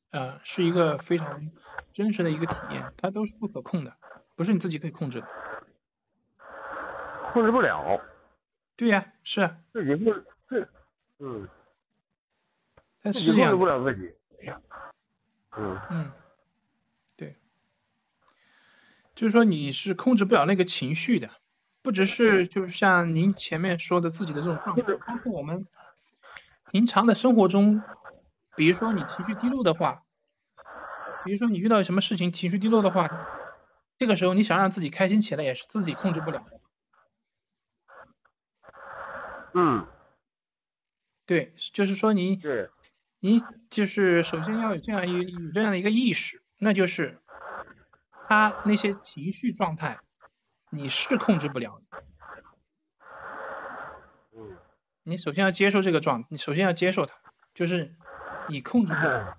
[0.09, 1.51] 呃是一个非常
[1.93, 3.95] 真实的一个体验，它都是不可控的，
[4.35, 5.27] 不是你自己可以控制的。
[7.31, 8.01] 控制不了，
[8.75, 10.11] 对呀，是啊，自己控
[10.49, 10.67] 是，
[11.19, 11.47] 嗯，
[13.03, 13.55] 它自己控制。
[13.55, 14.11] 不了自己。
[15.57, 16.11] 嗯嗯，
[17.17, 17.35] 对，
[19.19, 21.29] 就是说你是控制不了那个情绪的，
[21.81, 25.67] 不只是就是像您前面说的自己的这种状态，包括我们
[26.71, 27.83] 平常的生活中，
[28.55, 30.03] 比如说你情绪低落的话，
[31.25, 33.09] 比如说你遇到什么事情情绪低落的话，
[33.97, 36.61] 这个时候你想让自己开心起来也是自己控制不了的。
[39.53, 39.85] 嗯，
[41.25, 42.69] 对，就是说你对，
[43.19, 47.17] 你就是首先要有这样一有这样的一个意识，那就是
[48.29, 49.97] 他那些情绪状态
[50.69, 52.03] 你是控制不了的。
[54.37, 54.55] 嗯，
[55.01, 57.15] 你首先要接受这个状，你首先要接受它，
[57.55, 57.95] 就是
[58.47, 59.35] 你控制不了。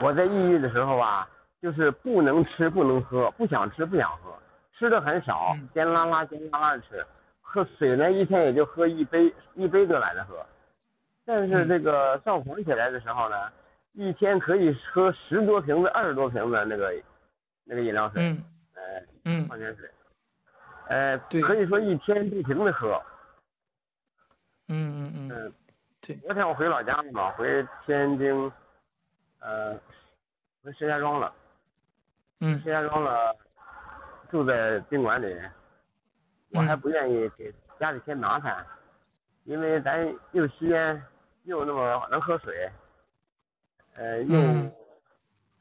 [0.00, 1.28] 我在抑郁的时候啊，
[1.60, 4.32] 就是不能吃不能喝，不想吃不想喝，
[4.78, 7.06] 吃的很少嗯，尖拉拉尖拉拉的吃，
[7.42, 10.42] 喝水呢一天也就喝一杯，一杯都懒得喝。
[11.26, 13.52] 但是嗯这个上火起来的时候呢，
[13.92, 16.94] 一天可以喝十多瓶子、二十多瓶子那个
[17.64, 18.44] 那个饮料水，嗯
[18.74, 19.48] 呃，嗯。
[19.48, 19.90] 矿泉水，
[20.88, 21.40] 呃，对。
[21.42, 23.00] 可以说一天不停的喝。
[24.68, 25.54] 嗯嗯嗯，嗯，
[26.00, 26.16] 对。
[26.16, 28.52] 昨天我回老家了嘛，回天津，
[29.40, 29.74] 呃，
[30.62, 31.32] 回石家庄了。
[32.40, 32.58] 嗯。
[32.60, 33.36] 石家庄了，
[34.30, 35.36] 住在宾馆里，
[36.50, 38.64] 我还嗯不愿意给家里添麻烦，
[39.44, 41.02] 因为咱又吸烟，
[41.44, 42.70] 又那么能喝水，
[43.94, 44.72] 呃，又嗯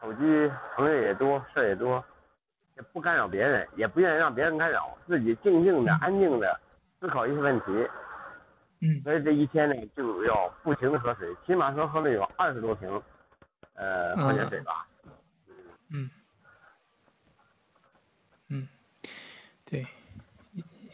[0.02, 2.04] 手机朋友也多，事儿也多，
[2.76, 6.60] 也不干扰别人，也不愿意让别人干扰，自己静静的、嗯安静的
[7.00, 7.66] 思考一些问题。
[8.82, 12.90] 嗯所以这一天呢，就要不停的喝水，起码说喝了有二十多瓶，
[13.74, 14.88] 呃，矿泉水吧。
[15.92, 16.10] 嗯
[18.48, 18.68] 嗯，
[19.70, 19.86] 对，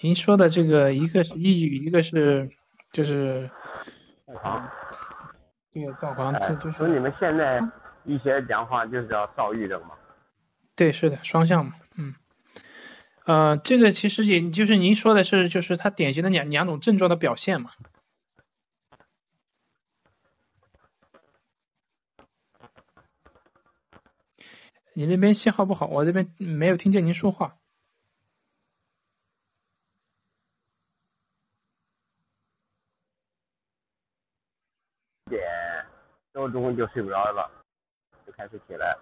[0.01, 2.49] 您说的这个一个是抑郁，一个是
[2.91, 3.51] 就是
[4.25, 4.67] 躁狂。
[5.71, 7.61] 这个躁狂，哎这就说你们现在
[8.05, 9.95] 医学讲话就是要躁郁症嘛。
[10.75, 12.15] 对，是的，双向嘛，嗯。
[13.25, 17.71] 呃，这个其实也就是您说的是，就是它典型的两两种症状的表现嘛。
[24.93, 27.57] 你那边信号不好，我这边没有听见您说话。
[35.27, 35.41] 点
[36.31, 37.64] 多钟就睡不着了，
[38.25, 38.95] 就开始起来，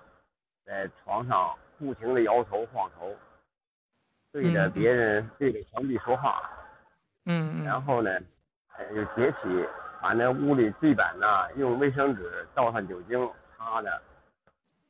[0.66, 3.16] 在床上不停的摇头晃头，
[4.32, 4.72] 对着嗯。
[4.72, 6.50] 别人、对着墙壁说话，
[7.26, 7.66] 嗯嗯。
[7.66, 8.12] 然后呢，
[8.78, 9.68] 呃就解体，
[10.02, 14.02] 把那屋里地板呢用卫生纸倒上酒精擦的，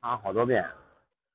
[0.02, 0.66] 擦好多遍。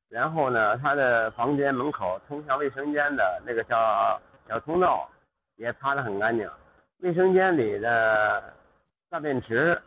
[0.09, 5.09] 然后呢，他的房间门口通向卫生间的那个小小通道
[5.57, 6.51] 也擦得很干净，
[7.01, 8.55] 卫生间里的
[9.11, 9.79] 大便池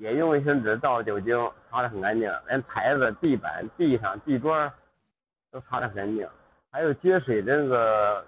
[0.00, 1.36] 也用卫生纸倒酒精
[1.68, 4.72] 擦得很干净，连台子、地板、地上、地砖
[5.50, 6.26] 都擦得很干净，
[6.72, 8.24] 还有接水的那个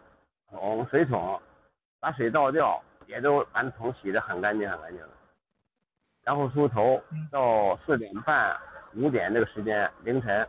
[0.51, 1.41] 桶水桶，
[1.99, 5.09] 把水倒掉也都把那桶洗得很干净很干净的。
[6.23, 8.55] 然后梳头到四点半
[8.95, 10.47] 五点这个时间凌晨，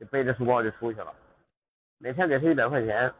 [0.00, 1.14] 就背着书包就出去了，
[1.98, 3.14] 每天给他一百块钱，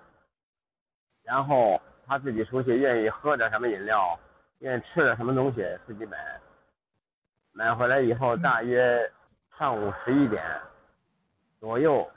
[1.22, 4.18] 然后他自己出去愿意喝点什么饮料，
[4.58, 6.18] 愿意吃点什么东西自己买，
[7.52, 9.10] 买回来以后大约
[9.58, 10.42] 上午十一点
[11.58, 12.08] 左右，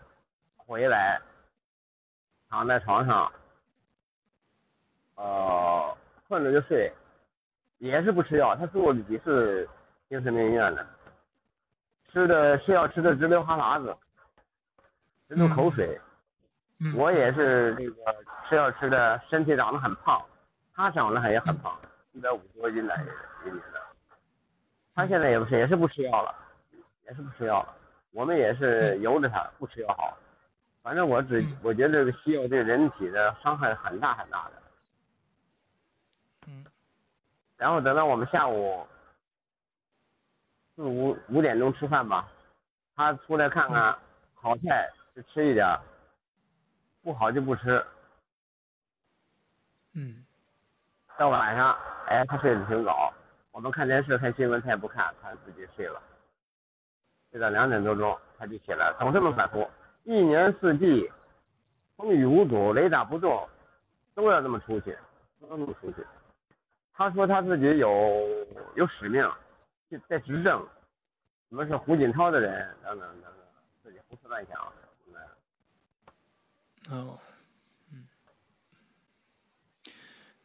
[0.55, 1.19] 回来，
[2.49, 3.31] 躺在床上，
[5.15, 6.91] 呃，困了就睡，
[7.79, 8.55] 也是不吃药。
[8.55, 9.67] 他住了几次
[10.07, 10.85] 精神病院的，
[12.11, 13.95] 吃的吃药吃的直流哈喇子，
[15.27, 15.99] 直流口水。
[16.95, 18.15] 我也是这个
[18.47, 20.23] 吃药吃的，身体长得很胖，
[20.73, 21.77] 他长得还也很胖，
[22.11, 22.95] 一百五十多斤来
[23.45, 23.82] 一年的。
[24.93, 26.35] 他现在也不是，也是不吃药了，
[27.05, 27.75] 也是不吃药了。
[28.11, 30.17] 我们也是由着他不吃药好。
[30.81, 34.51] 反正我只我觉得这个西药对人体的伤害很大很大的。
[36.47, 36.65] 嗯。
[37.57, 38.85] 然后等到我们下午
[40.75, 42.27] 四五五点钟吃饭吧，
[42.95, 43.97] 他出来看看，
[44.35, 45.65] 好菜就吃一点。
[47.01, 47.85] 不好就不吃，
[49.91, 50.23] 嗯，
[51.17, 51.77] 到晚上，
[52.07, 53.13] 哎，他睡得挺早，
[53.53, 56.01] 我们看电视看新闻他也不看，他自己睡了，
[57.31, 59.69] 睡到两点多钟他就起来，总这么反复，
[60.05, 61.07] 一年四季，
[61.95, 63.47] 风雨无阻，雷打不动，
[64.15, 64.97] 都要这么出去，
[65.39, 66.03] 都这么出去。
[66.93, 68.27] 他说他自己有
[68.75, 69.23] 有使命，
[70.07, 70.67] 在执政，
[71.49, 73.33] 什么是胡锦涛的人等等等等，
[73.83, 74.59] 自己胡思乱想。
[76.89, 77.19] 哦，
[77.93, 78.07] 嗯，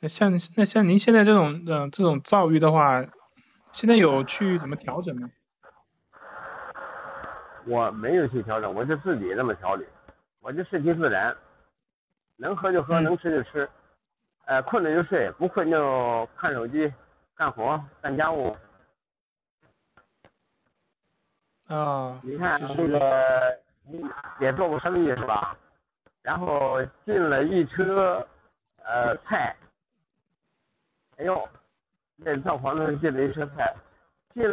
[0.00, 3.04] 那像那像您现在这种呃这种躁郁的话，
[3.72, 5.30] 现在有去怎么调整吗？
[7.66, 9.84] 我没有去调整，我就自己这么调理，
[10.40, 11.36] 我就顺其自然，
[12.36, 13.68] 能喝就喝，能吃就吃，
[14.46, 16.90] 呃，困了就睡，不困就看手机、
[17.36, 18.56] 干活、干家务。
[21.66, 23.58] 啊，你看这个
[24.40, 25.54] 也做过生意是吧？
[26.22, 28.26] 然后进了一车
[28.82, 29.54] 呃菜，
[31.18, 31.48] 哎呦，
[32.14, 33.74] 那灶房子进了一车菜，
[34.34, 34.48] 进，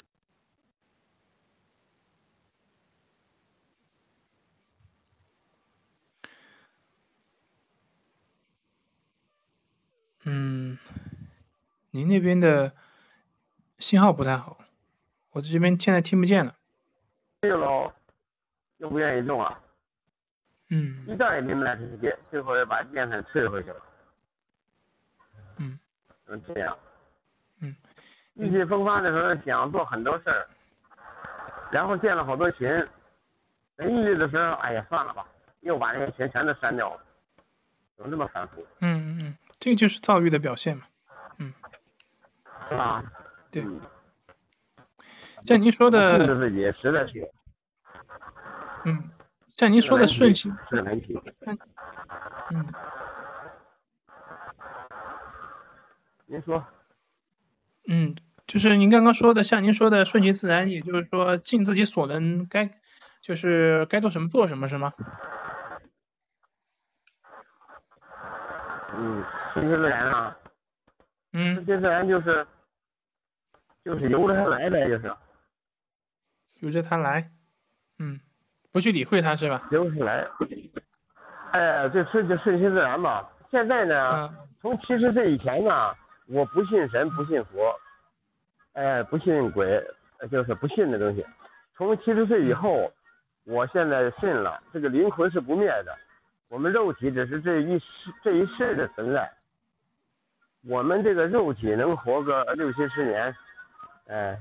[10.23, 10.79] 嗯，
[11.91, 12.73] 您那边的
[13.77, 14.57] 信号不太好，
[15.33, 16.55] 我这边现在听不见了。
[17.41, 17.93] 对喽，
[18.77, 19.61] 又不愿意动啊。
[20.69, 23.79] 嗯，一点也明不来这些最后又把电线退回去了。
[26.27, 26.77] 嗯，嗯，这样。
[27.61, 27.75] 嗯，
[28.35, 30.47] 意气风发的时候想做很多事儿，
[31.71, 32.67] 然后建了好多群，
[33.77, 35.25] 等抑郁的时候，哎呀，算了吧，
[35.61, 37.01] 又把那些群全都删掉了，
[37.95, 38.65] 怎么这么反复？
[38.81, 40.83] 嗯嗯嗯，这就是躁郁的表现嘛。
[41.37, 41.53] 嗯。
[42.69, 43.03] 是吧？
[43.51, 43.63] 对。
[45.45, 46.17] 像您说的。
[46.17, 47.31] 控制自己实在是。
[48.85, 49.11] 嗯。
[49.57, 51.17] 像您说的顺心，是难题。
[52.49, 52.67] 嗯。
[56.27, 56.65] 您说。
[57.87, 58.15] 嗯，
[58.47, 62.71] 就是您刚刚说的，像您说的顺其自然，也就是说尽自己所能，该
[63.21, 64.93] 就是该做什么做什么，是吗？
[68.97, 70.37] 嗯，顺其自然啊。
[71.33, 71.55] 嗯。
[71.55, 72.47] 顺其自然就是
[73.83, 75.13] 就是由着它来呗，就是。
[76.59, 77.29] 由着它来，
[77.99, 78.19] 嗯。
[78.71, 79.69] 不去理会他是吧？
[79.71, 80.27] 由是来，
[81.51, 83.29] 哎，这顺就顺其自然吧。
[83.49, 85.95] 现在呢，从七十岁以前呢，
[86.27, 87.79] 我不信神，不信佛，
[88.73, 89.81] 哎，不信鬼，
[90.31, 91.25] 就是不信的东西。
[91.75, 92.91] 从七十岁以后，
[93.43, 95.97] 我现在信了，这个灵魂是不灭的，
[96.47, 97.85] 我们肉体只是这一世
[98.23, 99.31] 这一世的存在。
[100.67, 103.35] 我们这个肉体能活个六七十年，
[104.07, 104.39] 哎，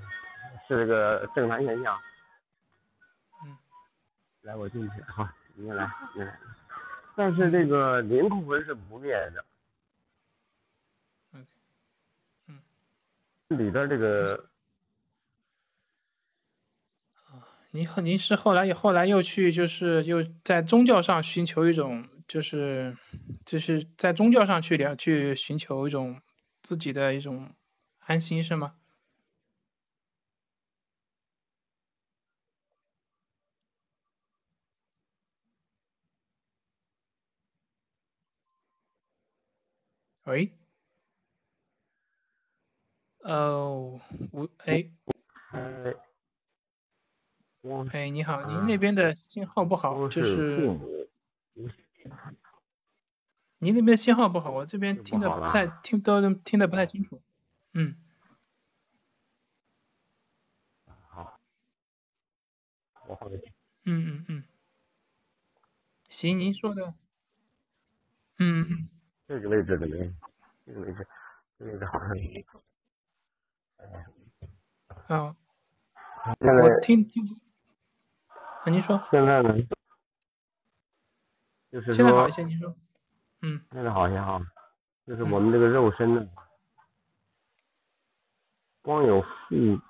[0.66, 1.98] 是个正常现象。
[4.42, 6.38] 来，我进去，哈，你来，你来。
[7.16, 9.44] 但是这个灵魂是不灭的。
[11.32, 11.46] 嗯。
[12.48, 12.58] 嗯。
[13.48, 14.50] 里边这个。
[17.14, 22.96] 啊，您和您是后来又后来又去就是又在宗教上寻求一种就是
[23.44, 26.20] 就是在宗教上去了去寻求一种
[26.62, 27.54] 自己的一种
[27.98, 28.74] 安心是吗？
[40.24, 40.56] 喂，
[43.24, 44.00] 哦，
[44.32, 44.90] 我哎，
[47.90, 50.78] 哎，你好，您那边的信号不好，就是，
[53.56, 57.22] 您那边信号不好，我这边听的不太听都听的不太清楚，
[57.72, 57.96] 嗯，
[61.08, 61.40] 好，
[63.08, 63.54] 我回去，
[63.84, 64.44] 嗯嗯嗯，
[66.10, 66.92] 行，您说的，
[68.36, 68.88] 嗯嗯。
[69.26, 70.14] 这个位置的人，
[70.66, 71.06] 这个位置，
[71.58, 72.10] 这个位置好像。
[75.08, 75.36] 啊。
[76.40, 77.40] 我听听。
[78.64, 79.02] 啊，您说。
[79.10, 79.54] 现在呢？
[81.70, 81.94] 就是说。
[81.94, 82.74] 现在好一些，你说。
[83.42, 83.60] 嗯。
[83.72, 84.40] 现在好些哈，
[85.06, 86.26] 就是我们这个肉身呢，
[88.80, 89.28] 光有父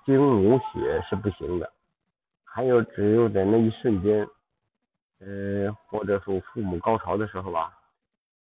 [0.05, 1.71] 精母血是不行的，
[2.43, 4.27] 还有只有在那一瞬间，
[5.19, 7.79] 呃，或者说父母高潮的时候吧，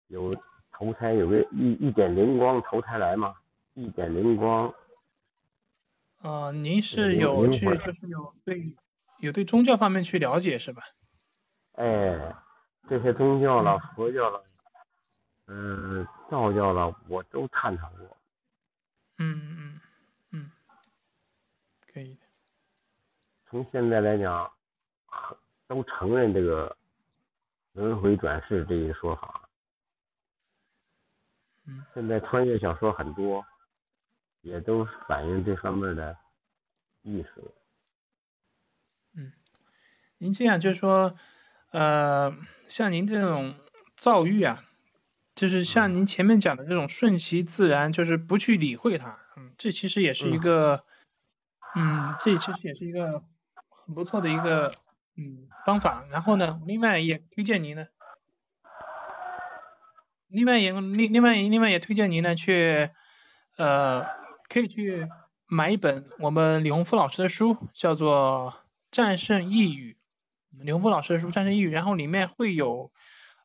[0.08, 0.30] 有
[0.74, 3.36] 投胎有个一一点灵光投胎来嘛，
[3.74, 4.74] 一点灵光。
[6.22, 8.76] 呃，您是有去就是有对
[9.20, 10.84] 有对宗教方面去了解是吧？
[11.74, 12.36] 哎，
[12.90, 14.44] 这些宗教了，佛教了，
[15.48, 18.18] 嗯，道教了，我都探讨过。
[19.18, 19.82] 嗯嗯
[20.32, 20.52] 嗯，
[21.94, 22.18] 可以。
[23.50, 24.52] 从现在来讲，
[25.68, 26.76] 都承认这个
[27.74, 29.50] 轮回转世这一说法。
[31.66, 31.86] 嗯。
[31.94, 33.46] 现在穿越小说很多。
[34.42, 36.18] 也都反映这方面的
[37.02, 37.54] 意思。
[39.16, 39.34] 嗯，
[40.18, 41.18] 您这样就是说，
[41.72, 42.38] 呃，
[42.68, 43.56] 像您这种
[43.98, 44.64] 躁郁啊，
[45.36, 50.86] 就是像您前面讲的这种顺其自然，就是不去理会它，嗯，这其实也是一个，
[51.76, 53.24] 嗯，这其实也是一个
[53.86, 54.76] 很不错的一个
[55.18, 56.06] 嗯方法。
[56.12, 57.88] 然后呢，另外也推荐您呢，
[60.28, 62.90] 另外也另另外另外也推荐您呢去，
[63.58, 64.19] 呃。
[64.50, 65.08] 可以去
[65.46, 68.56] 买一本我们李洪福老师的书，叫做
[68.90, 69.94] 《战胜抑郁》。
[70.66, 72.92] 李洪福老师的书《战胜抑郁》，然后里面会有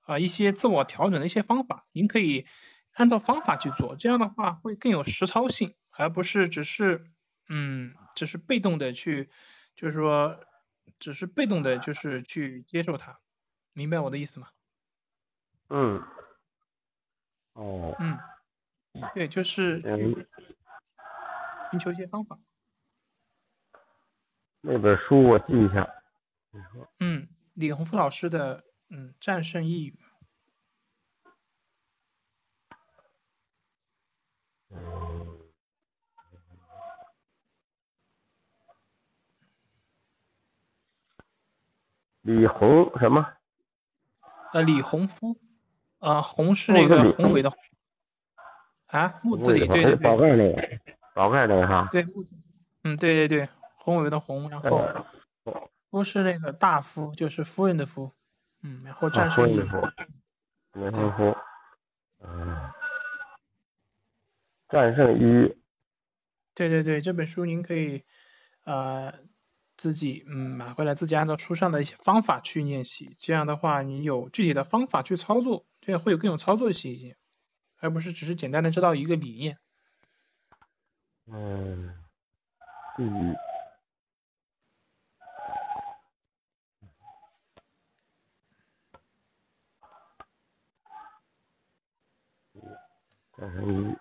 [0.07, 2.47] 啊一些自我调整的一些方法，您可以
[2.95, 7.05] 按照方法去做，这样的话会更有实操性，而不是只是
[7.51, 9.29] 嗯只是被动的去，
[9.75, 10.41] 就是说
[10.99, 13.19] 只是被动的，就是去接受它，
[13.75, 14.49] 明白我的意思吗？
[15.69, 16.03] 嗯。
[17.53, 17.95] 哦。
[18.01, 18.19] 嗯。
[19.15, 19.83] 对，就是。
[19.85, 20.27] 嗯。
[21.75, 22.39] 寻求一些方法。
[24.61, 25.93] 那本书我记一下。
[27.01, 29.99] 嗯，李洪福老师的嗯战胜抑郁。
[42.20, 43.35] 李洪什么？
[44.53, 45.41] 呃，李洪夫，
[45.99, 47.53] 啊，洪是那个宏伟的。
[48.87, 49.97] 啊，木字李，对对对。
[49.97, 50.84] 宝盖那个
[51.15, 52.05] 哈，对，
[52.83, 55.07] 嗯，对对对，宏伟的宏，然后
[55.91, 58.11] 夫是那个大夫，就是夫人的夫，
[58.62, 61.37] 嗯，然后战胜抑郁，年轻夫，
[62.21, 62.73] 嗯，
[64.69, 65.57] 战胜一，
[66.55, 68.03] 对对对，这本书您可以
[68.65, 69.15] 呃
[69.77, 77.17] 自己嗯买回来，自己按照书上的一些方法去练习，这样的话你有具体的方法去操作，这样会有更有操作性一些，
[77.79, 79.59] 而不是只是简单的知道一个理念。
[81.27, 81.95] 嗯，
[82.99, 83.37] 嗯，
[93.37, 93.99] 但是，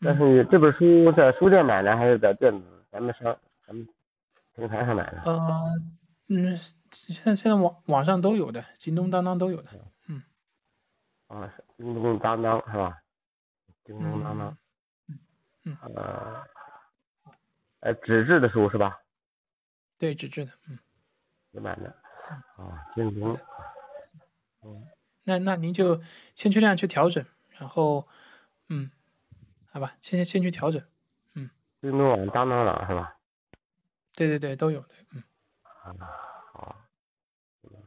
[0.00, 3.36] 但是这本书在书店买的还是在电子咱们商
[3.66, 3.86] 咱们
[4.54, 5.22] 平台上买的？
[5.24, 5.74] 呃，
[6.28, 6.58] 嗯，
[6.90, 9.70] 现在现在网网上都有的，京东、当当都有的。
[10.08, 10.22] 嗯。
[11.28, 13.02] 啊，京东、当当是吧？
[13.84, 14.56] 京东、当当。
[15.64, 16.44] 嗯呃，
[17.80, 18.98] 呃，纸质的书是吧？
[19.98, 20.78] 对，纸质的，嗯。
[21.52, 21.94] 纸板的。
[22.56, 23.36] 啊，进行。
[24.64, 24.86] 嗯。
[25.24, 26.00] 那那您就
[26.34, 28.08] 先去量去调整，然后，
[28.68, 28.90] 嗯，
[29.70, 30.82] 好吧，先先去调整，
[31.34, 31.50] 嗯。
[31.80, 33.16] 运动网、当当网是吧？
[34.14, 35.22] 对对对，都有的，嗯。
[36.52, 36.76] 好。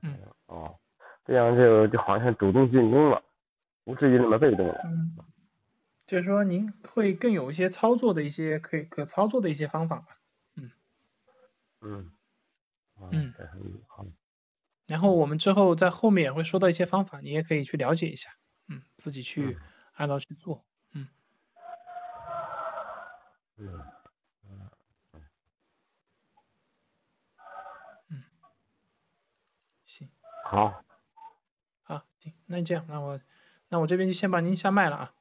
[0.01, 0.17] 嗯。
[0.47, 0.79] 哦，
[1.25, 3.21] 这样就就好像主动进攻了，
[3.83, 4.81] 不至于那么被动了。
[4.85, 5.15] 嗯。
[6.07, 10.19] 就是说，您会更有一些操作的一些可以可操作的一些方法吧，
[10.55, 10.71] 嗯，
[11.81, 12.13] 嗯，
[13.11, 13.33] 嗯，
[13.87, 14.05] 好，
[14.85, 18.29] 然后我们之后在后面也会说到一些方法，你也可以去了解一下，
[18.67, 19.57] 嗯，自己去
[19.93, 21.07] 按照去做，嗯，
[23.57, 23.67] 嗯，
[24.47, 24.69] 嗯，
[28.09, 28.23] 嗯，
[29.85, 30.07] 行，
[30.43, 30.83] 好，
[31.81, 33.19] 好，行，那就这样，那我
[33.69, 35.13] 那我这边就先把您下麦了啊。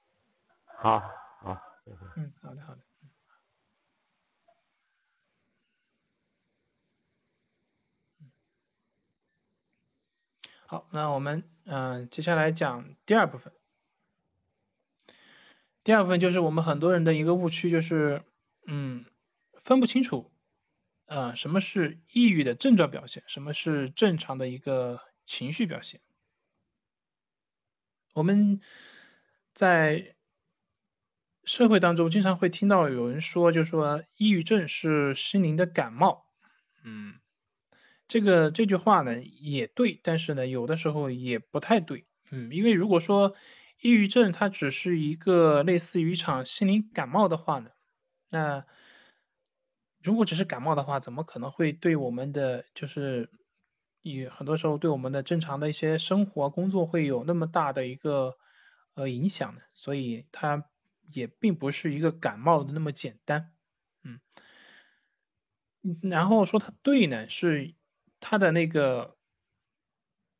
[0.84, 1.00] 好，
[1.40, 1.58] 好，
[2.14, 2.82] 嗯，好的，好的，
[10.66, 13.54] 好，那我们嗯，接下来讲第二部分。
[15.84, 18.22] 第二部分就是我们很多人的一个误区，就是
[18.66, 19.06] 嗯，
[19.62, 20.30] 分不清楚
[21.06, 26.02] 啊，什么是抑郁的症状表现，什么是正常的一个情绪表现。
[28.12, 28.60] 我们
[29.54, 30.13] 在
[31.44, 36.24] 社会当中经常会听到有人说，就说抑郁症是心灵的感冒，
[36.82, 37.14] 嗯，
[38.08, 43.34] 这个这句话呢也对，但是呢有的时候也不太对，嗯，因为如果说
[43.80, 47.70] 抑郁症它只是一个类似于一场心灵感冒的话呢，
[48.30, 48.64] 那
[50.02, 53.30] 如果只是感冒的话，怎么可能会对我们的就是
[54.02, 58.36] 也很多时候对我们的正常的一些生活工作会有那么大的一个
[58.94, 59.60] 呃影响呢？
[59.74, 60.64] 所以它
[61.12, 63.52] 也并不是一个感冒的那么简单，
[64.02, 64.20] 嗯，
[66.02, 67.74] 然后说它对呢，是
[68.20, 69.16] 它的那个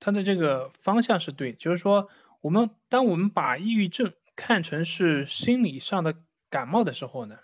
[0.00, 2.08] 它的这个方向是对，就是说
[2.40, 7.38] 我们当我们把抑郁症看成是心理上的感冒的时候呢，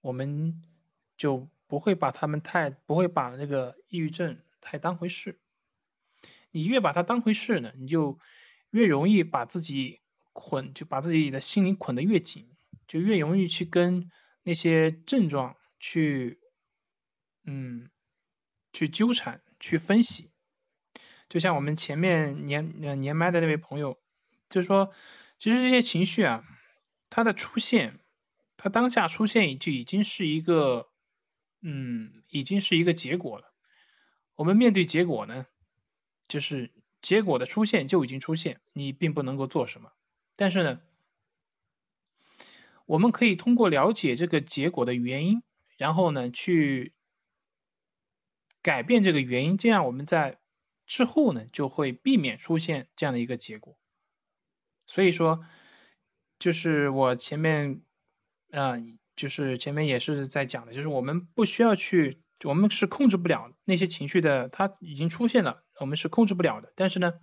[0.00, 0.62] 我们
[1.16, 5.40] 就不会把他们太不会把那个抑郁症太当回事，
[6.50, 8.18] 你越把它当回事呢，你就
[8.70, 10.00] 越容易把自己。
[10.34, 12.46] 捆就把自己的心灵捆得越紧，
[12.86, 14.10] 就越容易去跟
[14.42, 16.38] 那些症状去，
[17.44, 17.88] 嗯，
[18.74, 20.30] 去纠缠、去分析。
[21.30, 23.98] 就像我们前面连连麦的那位朋友，
[24.50, 24.92] 就是说，
[25.38, 26.44] 其实这些情绪啊，
[27.08, 27.98] 它的出现，
[28.56, 30.90] 它当下出现就已经是一个，
[31.62, 33.54] 嗯，已经是一个结果了。
[34.34, 35.46] 我们面对结果呢，
[36.28, 39.92] 就是结果的出现就已经出现，你并不能够做什么。
[40.36, 40.80] 但是呢，
[42.86, 45.42] 我们可以通过了解这个结果的原因，
[45.76, 46.92] 然后呢去
[48.60, 50.40] 改变这个原因，这样我们在
[50.86, 53.78] 之后呢就会避免出现这样的一个结果。
[54.86, 55.46] 所以说，
[56.40, 57.82] 就是我前面
[58.50, 58.74] 啊，
[59.14, 66.72] 就是前面也是在讲的，就是我们不需要去，我们是控制不了那些情绪的，它已经出现了，我们是控制不了的。
[66.74, 67.20] 但是呢。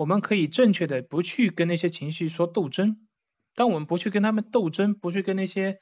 [0.00, 3.06] 我们可以正确的不去跟那些情绪说斗争，
[3.54, 5.78] 当我们不去跟他们斗争，不去跟那些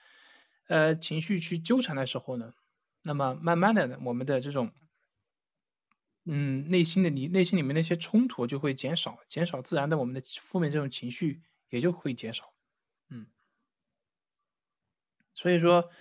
[0.66, 2.52] 呃情绪去纠缠的时候呢，
[3.02, 4.72] 那么慢慢的呢，我们的这种
[6.24, 11.40] 嗯内心的你内心里面那些冲突就会减少，减少自然的我们的负面这种情绪
[11.70, 12.52] 也就会减少，
[13.10, 13.28] 嗯，
[15.32, 15.92] 所以说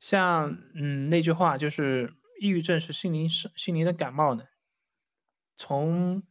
[0.00, 4.46] 像嗯那句话就是抑郁症是心灵是心灵的感冒呢，
[5.56, 6.22] 从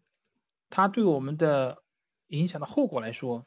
[0.75, 1.83] 它对我们的
[2.25, 3.45] 影响的后果来说，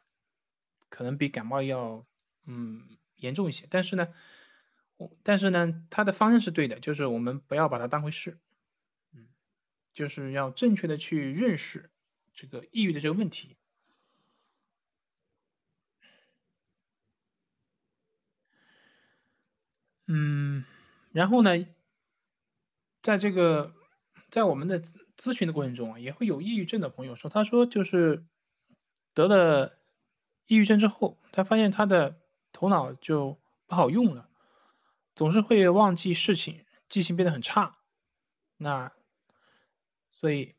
[0.88, 2.04] 可能比感冒要
[2.44, 3.66] 嗯严重一些。
[3.68, 4.14] 但是呢，
[5.24, 8.38] 但是呢，它的方向是对的，就是我们不要把它当回事，
[9.12, 9.26] 嗯，
[9.92, 11.90] 就是要正确的去认识
[12.32, 13.56] 这个抑郁的这个问题。
[20.06, 20.64] 嗯，
[21.10, 21.50] 然后呢，
[23.02, 23.74] 在这个
[24.30, 24.80] 在我们的。
[25.16, 28.24] 咨询的过程中啊，也会有抑郁症的朋友说，他说就是
[29.14, 29.78] 得了
[30.46, 32.20] 抑郁症之后，他发现他的
[32.52, 34.28] 头脑就不好用了，
[35.14, 37.78] 总是会忘记事情，记性变得很差。
[38.58, 38.92] 那
[40.10, 40.54] 所以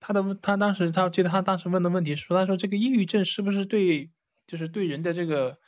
[0.00, 4.10] 他的他当时他记得他当时问的问题是说，他说这个抑郁症是不是对
[4.46, 5.58] 就是对人的这个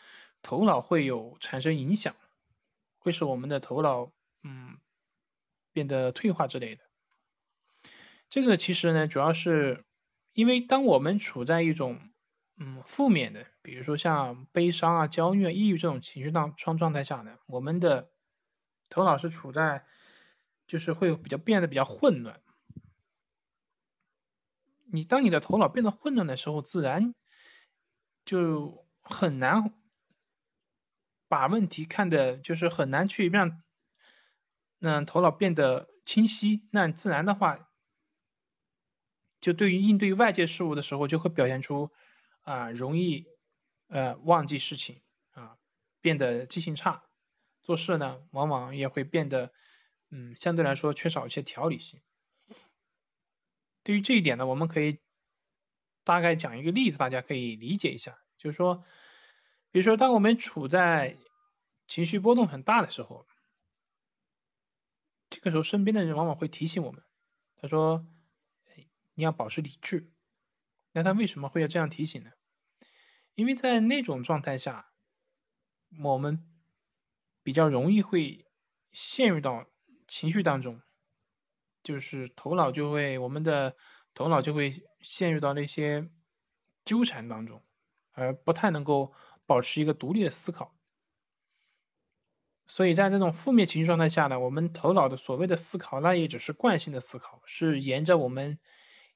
[0.42, 2.16] 头脑会有产生影响，
[2.98, 4.11] 会使我们的头脑
[4.42, 4.78] 嗯
[5.72, 6.82] 变得退化之类的。
[8.31, 9.85] 这个其实呢，主要是
[10.35, 11.99] 因为当我们处在一种
[12.57, 18.09] 嗯负面的，比如说像悲伤啊、焦虑啊、抑郁这种情绪当状状态下呢，我们的
[18.89, 19.85] 头脑是处在
[20.68, 22.41] 就是会比较变得比较混乱。
[24.93, 27.16] 你当你的头脑变得混乱的时候，自然
[28.24, 29.74] 就很难
[31.26, 33.61] 把问题看的，就是很难去让
[34.78, 36.62] 让头脑变得清晰。
[36.70, 37.66] 那自然的话。
[39.41, 41.91] 就对于应对外界事物的时候，就会表现出
[42.43, 43.26] 啊容易
[43.88, 45.01] 呃忘记事情
[45.32, 45.57] 啊，
[46.03, 47.03] 变得记性差，
[47.62, 49.51] 做事呢往往也会变得
[50.11, 52.03] 嗯相对来说缺少一些条理性。
[53.82, 54.99] 对于这一点呢，我们可以
[56.05, 58.84] 大概讲一个例子，大家可以理解一下，就是说，
[59.70, 61.16] 比如说当我们处在
[61.86, 63.26] 情绪波动很大的时候，
[65.30, 67.03] 这个时候身边的人往往会提醒我们，
[67.57, 68.07] 他说。
[69.21, 70.11] 你要保持理智，
[70.93, 72.31] 那他为什么会要这样提醒呢？
[73.35, 74.91] 因为在那种状态下，
[76.03, 76.43] 我们
[77.43, 78.47] 比较容易会
[78.93, 79.66] 陷入到
[80.09, 80.81] 情绪当中，
[81.83, 83.77] 就是头脑就会，我们的
[84.14, 86.09] 头脑就会陷入到那些
[86.87, 87.61] 纠缠当中，
[88.12, 89.12] 而不太能够
[89.45, 90.75] 保持一个独立的思考。
[92.66, 98.59] 所以在这种负面情绪状态下呢，我们头脑的所谓的思考，那也只是惯性的思考，是沿着我们。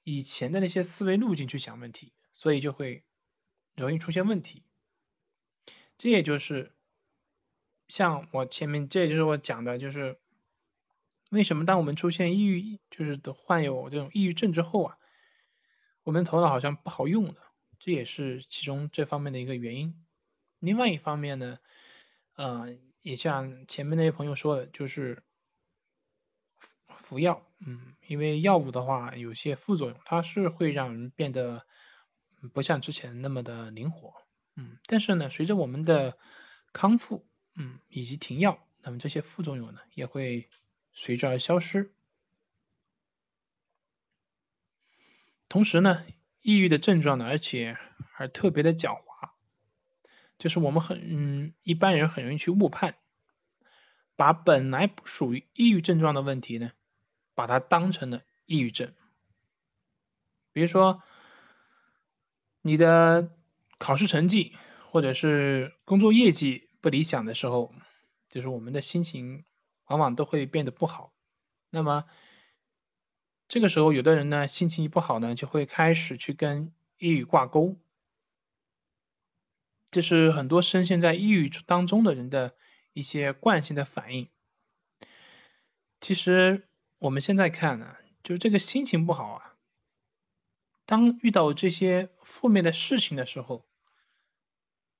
[0.05, 3.03] 以前的那些思维路径去想问题，所以就会
[3.75, 4.63] 容易出现问题。
[5.97, 6.73] 这也就是
[7.89, 10.19] 像我前面，这也就是我讲的，就是
[11.31, 14.99] 为什么当我们出现抑郁，就是患有这种抑郁症之后啊，
[16.03, 17.37] 我们头脑好像不好用了，
[17.79, 20.05] 这也是其中这方面的一个原因。
[20.59, 21.59] 另外一方面呢，
[22.35, 25.23] 呃，也像前面那位朋友说的，就是
[26.97, 31.66] 服药，嗯，因为药物的话有些副作用，它是会让人变得
[32.53, 34.14] 不像之前那么的灵活，
[34.57, 36.18] 嗯，但是呢，随着我们的
[36.72, 37.26] 康复，
[37.57, 40.49] 嗯，以及停药，那么这些副作用呢也会。
[40.97, 41.92] 随之而消失。
[45.49, 46.05] 同时呢，
[46.40, 47.76] 抑郁的症状呢，而且
[48.12, 49.30] 还特别的狡猾，
[50.38, 52.95] 就是我们很嗯一般人很容易去误判，
[54.14, 56.70] 把本来不属于抑郁症状的问题呢，
[57.35, 58.93] 把它当成了抑郁症。
[60.53, 61.03] 比如说，
[62.62, 63.30] 你的
[63.78, 64.57] 考试成绩
[64.91, 67.74] 或者是工作业绩不理想的时候，
[68.28, 69.45] 就是我们的心情。
[69.87, 71.12] 往往都会变得不好。
[71.68, 72.07] 那么
[73.49, 77.76] 这个时候，有的人呢心情一不好呢，就会开始去跟抑郁挂钩。
[79.91, 82.55] 这是很多深陷在抑郁当中的人的
[82.95, 84.30] 一些惯性的反应。
[86.01, 86.66] 其实
[86.99, 89.55] 我们现在看呢，就这个心情不好啊，
[90.86, 93.66] 当遇到这些负面的事情的时候，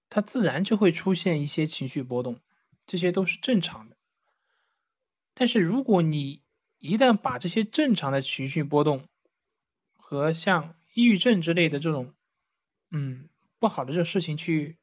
[0.09, 2.41] 它自然就会出现一些情绪波动，
[2.87, 3.97] 这些都是正常的。
[5.35, 6.43] 但是如果你
[6.79, 9.09] 一旦把这些正常的情绪波动
[9.97, 12.15] 和像抑郁症之类的这种
[12.91, 13.29] 嗯
[13.59, 14.77] 不好的这事情去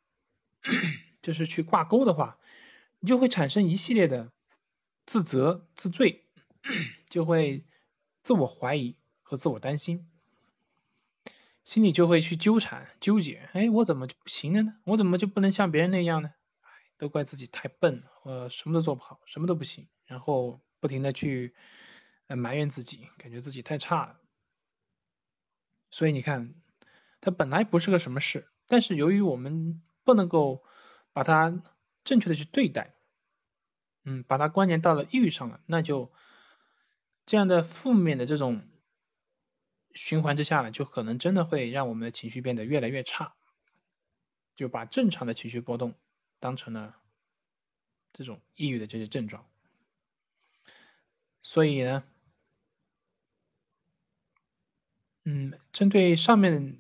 [1.22, 2.38] 就是去挂钩的话，
[3.00, 4.32] 你就会产生一系列的
[5.06, 6.26] 自责自罪，
[7.12, 7.66] 就会
[8.24, 10.10] 自我怀疑和自我担心，
[11.64, 14.76] 心里就会去纠缠纠结，哎，我怎么就不行了呢？
[14.86, 16.34] 我怎么就不能像别人那样呢？
[16.98, 19.88] 都怪自己太笨，我什么都做不好，什么都不行。
[20.06, 21.54] 然后不停的去
[22.28, 24.20] 埋怨自己，感觉自己太差了。
[25.90, 26.54] 所以你看，
[27.20, 30.64] 它本来不是个什么事，但是由于我们不能够
[31.12, 31.62] 把它
[32.04, 32.94] 正确的去对待，
[34.04, 36.12] 嗯，把它关联到了抑郁上了，那就
[37.26, 38.68] 这样的负面的这种
[39.94, 43.34] 循环之下呢，就可能真的会让我们的情绪变得越来越差，
[44.56, 45.96] 就把正常的情绪波动
[46.40, 46.96] 当成了
[48.14, 49.46] 这种抑郁的这些症状。
[51.42, 52.04] 所以呢，
[55.24, 56.78] 嗯，针对上面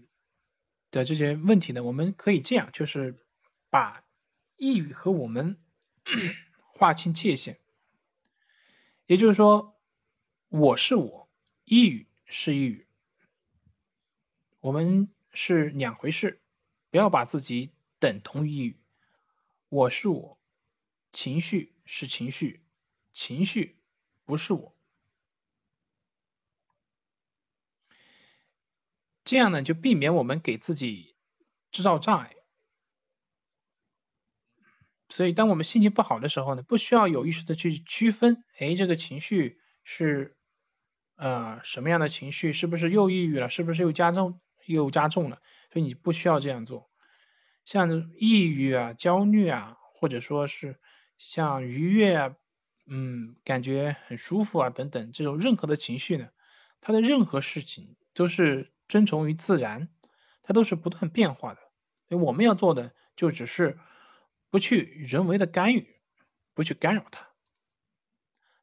[0.89, 3.17] 的这些问题呢，我们可以这样，就是
[3.69, 4.03] 把
[4.57, 5.57] 抑郁和我们
[6.73, 7.59] 划清界限。
[9.07, 9.75] 也就是说，
[10.51, 11.29] 我是我，
[11.63, 12.85] 抑郁是抑郁，
[14.59, 16.41] 我们是两回事，
[16.89, 18.77] 不要把自己等同于抑郁。
[19.69, 20.37] 我是我，
[21.09, 22.61] 情绪是情绪，
[23.13, 23.77] 情绪。
[24.25, 24.75] 不是我，
[29.23, 31.15] 这样呢就避免我们给自己
[31.69, 32.35] 制造障碍。
[35.07, 40.37] 所以，当我们心情不好的时候呢，不需要有意识的去区分，哎，这个情绪是
[41.21, 45.39] 呃什么样的情绪，是不是又抑郁了，是不是又加重又加重了？
[45.71, 46.89] 所以你不需要这样做。
[47.63, 50.79] 像抑郁啊、焦虑啊，或者说是
[51.17, 52.35] 像愉悦啊。
[52.93, 56.29] 嗯，感觉很舒服啊，等等，这种任何的情绪呢，
[56.81, 59.87] 它的任何事情都是遵从于自然，
[60.41, 61.61] 它都是不断变化的。
[62.09, 63.77] 所以我们要做的就只是
[64.49, 66.01] 不去人为的干预，
[66.55, 67.29] 不去干扰它。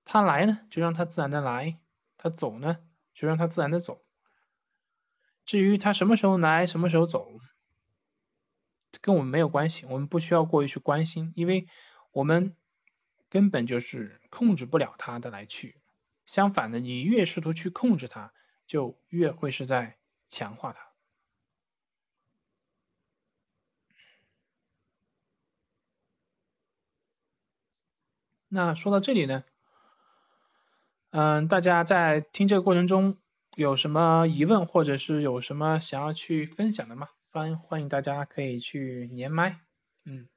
[0.05, 1.79] 它来呢，就让它自然的来；
[2.19, 2.79] 它走呢，
[3.15, 4.05] 就让它自然的走。
[5.47, 7.27] 至于它什么时候来，什么时候走，
[9.01, 11.67] 跟我们没有关系，我们不需要过于去关心，因为
[12.13, 12.55] 我们。
[13.31, 15.79] 根本就是控制不了它的来去，
[16.25, 18.33] 相反的，你越试图去控制它，
[18.65, 19.99] 就越会是在
[20.29, 20.89] 强化它。
[28.49, 29.45] 那说到这里呢，
[31.11, 33.17] 嗯，大家在听这个过程中
[33.57, 37.09] 有什么疑问，或者是有什么想要去分享的吗？
[37.31, 39.61] 欢欢迎大家可以去连麦，
[40.05, 40.29] 嗯。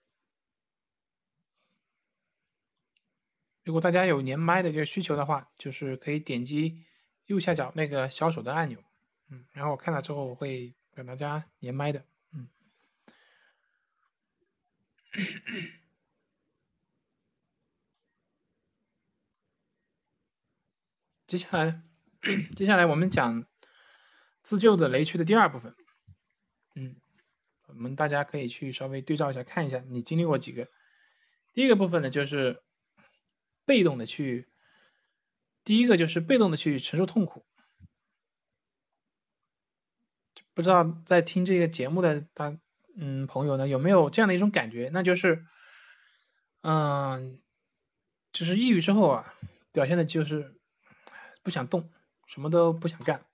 [3.63, 6.84] 如果大家有连麦的这个需求的话，就是可以点击
[7.26, 8.80] 右下角那个小手的按钮，
[9.30, 12.47] 嗯，然后我看了之后我会给大家连麦的，嗯。
[21.32, 21.82] 接下来，
[22.57, 23.45] 接下来我们讲
[24.41, 25.73] 自救的雷区的第二部分，
[26.75, 26.97] 嗯，
[27.67, 30.67] 我们大家可以去稍微对照一下，看一下你经历过几个。
[31.53, 32.61] 第一个部分呢，就是。
[33.63, 34.49] 被动的去
[35.63, 37.45] 第一个就是被动的去承受痛苦。
[40.53, 42.57] 不知道在听这个节目的大
[42.97, 44.89] 嗯朋友呢，有没有这样的一种感觉？
[44.91, 45.45] 那就是，
[46.61, 47.39] 嗯，
[48.34, 49.34] 就是抑郁之后啊，
[49.71, 50.59] 表现的就是
[51.44, 51.92] 不想动，
[52.26, 53.26] 什么都不想干。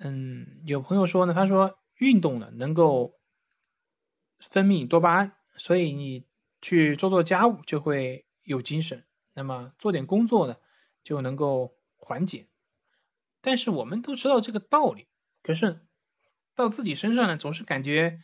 [0.00, 3.20] 嗯，有朋友说呢，他说运动呢能够
[4.38, 6.26] 分泌多巴胺，所以你
[6.60, 10.56] 去做做家务就会有精神，那么做点工作呢
[11.04, 12.48] 就能够缓解。
[13.40, 15.06] 但是我们都知道这个道理，
[15.44, 15.80] 可是
[16.56, 18.20] 到自己身上呢，总是感觉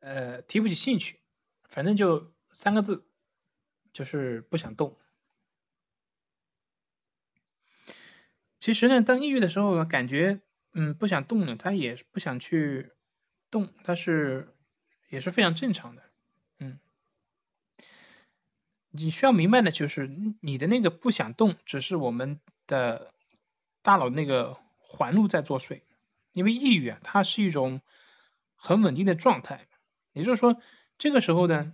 [0.00, 1.20] 呃提不起兴趣，
[1.64, 3.06] 反正就三个字，
[3.94, 4.98] 就是不想动。
[8.66, 10.40] 其实呢，当抑郁的时候，感觉
[10.72, 12.90] 嗯不想动呢，他也不想去
[13.48, 14.56] 动，他是
[15.08, 16.02] 也是非常正常的，
[16.58, 16.80] 嗯。
[18.90, 20.10] 你需要明白的就是，
[20.40, 23.12] 你的那个不想动，只是我们的。
[23.82, 25.82] 大脑那个环路在作祟，
[26.32, 27.82] 因为抑郁啊，它是一种
[28.56, 29.68] 很稳定的状态，
[30.12, 30.60] 也就是说，
[30.98, 31.72] 这个时候呢，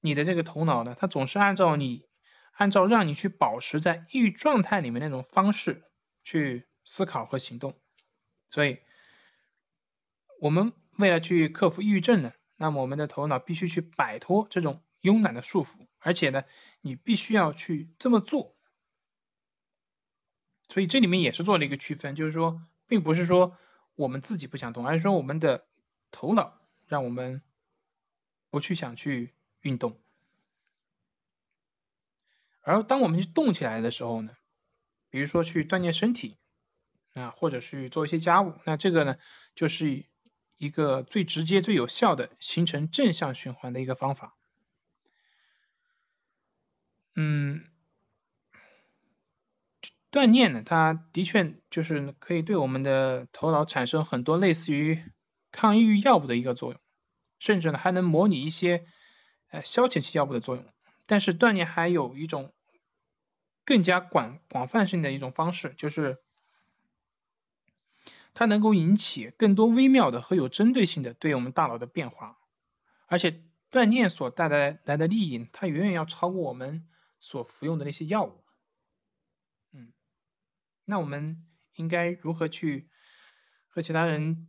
[0.00, 2.04] 你的这个头脑呢，它总是按照你，
[2.50, 5.84] 按照让你去保持在抑郁状态里面那种方式
[6.26, 7.80] 去思考和行动，
[8.50, 8.80] 所以，
[10.40, 16.42] 我们为了去克服抑郁症呢，那么我们的头脑必须去摆脱这种慵懒的束缚，而且呢，
[16.80, 18.56] 你必须要去这么做。
[20.68, 23.56] 所以这里面也是做了一个区分，就是说，并不是说
[23.94, 25.64] 我们自己不想动，而是说我们的
[26.10, 27.40] 头脑让我们
[28.50, 30.02] 不去想去运动。
[32.62, 34.36] 而当我们去动起来的时候呢，
[35.16, 36.36] 比如说去锻炼身体
[37.14, 39.16] 啊，或者是做一些家务，那这个呢，
[39.54, 40.04] 就是
[40.58, 44.36] 一个最直接、最有效的形成正向循环的一个方法。
[47.14, 47.64] 嗯。
[50.10, 55.02] 锻炼呢，它的确就是可以对我们的头脑产生很多类似于
[55.50, 56.80] 抗抑郁药物的一个作用，
[57.38, 58.84] 甚至呢还能模拟一些
[59.48, 60.66] 呃消遣性药物的作用。
[61.06, 62.52] 但是锻炼还有一种
[63.66, 66.18] 更加广广泛性的一种方式，就是
[68.32, 72.38] 它能够引起更多微妙的和有针对性的对我们大脑的变化，
[73.06, 76.86] 而且锻炼所带来来的利益，它远远要超过我们
[77.18, 78.44] 所服用的那些药物。
[79.72, 79.92] 嗯
[80.84, 81.44] 那我们
[81.74, 82.88] 应该如何去
[83.66, 84.48] 和其他人，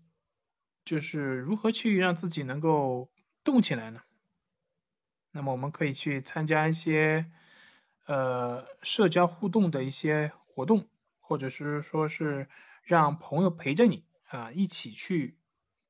[0.85, 3.09] 就是如何去让自己能够
[3.43, 4.01] 动起来呢？
[5.31, 7.31] 那么我们可以去参加一些
[8.07, 10.87] 呃社交互动的一些活动，
[11.19, 12.49] 或者是说是
[12.81, 15.37] 让朋友陪着你啊一起去，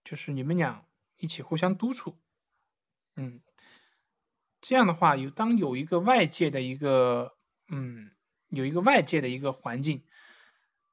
[0.04, 0.84] 就是你们俩
[1.18, 2.18] 一起互相督促，
[3.16, 3.40] 嗯，
[4.60, 7.38] 这样的话有当有一个外界的一个
[7.70, 8.12] 嗯
[8.50, 10.04] 有一个外界的一个环境。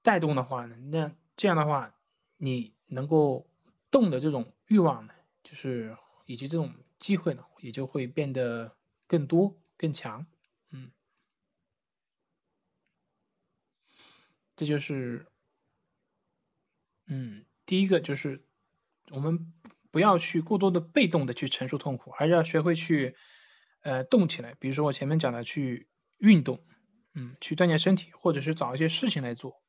[0.02, 1.94] 带动的话呢，那这样的话，
[2.36, 3.46] 你能够
[3.90, 5.96] 动的这种欲望呢，就是
[6.26, 10.26] 以及这种机会呢，也就会变得更多、更强，
[14.56, 15.26] 这就是，
[17.06, 18.44] 嗯，第一个就是
[19.10, 19.52] 我们
[19.90, 23.16] 不要去过多的被动的去承受痛苦，还是要学会去
[23.82, 24.54] 呃动起来。
[24.58, 25.88] 比如说我前面讲的去
[26.18, 26.64] 运动，
[27.14, 29.60] 嗯，去锻炼身体，或者是找一些事情来做。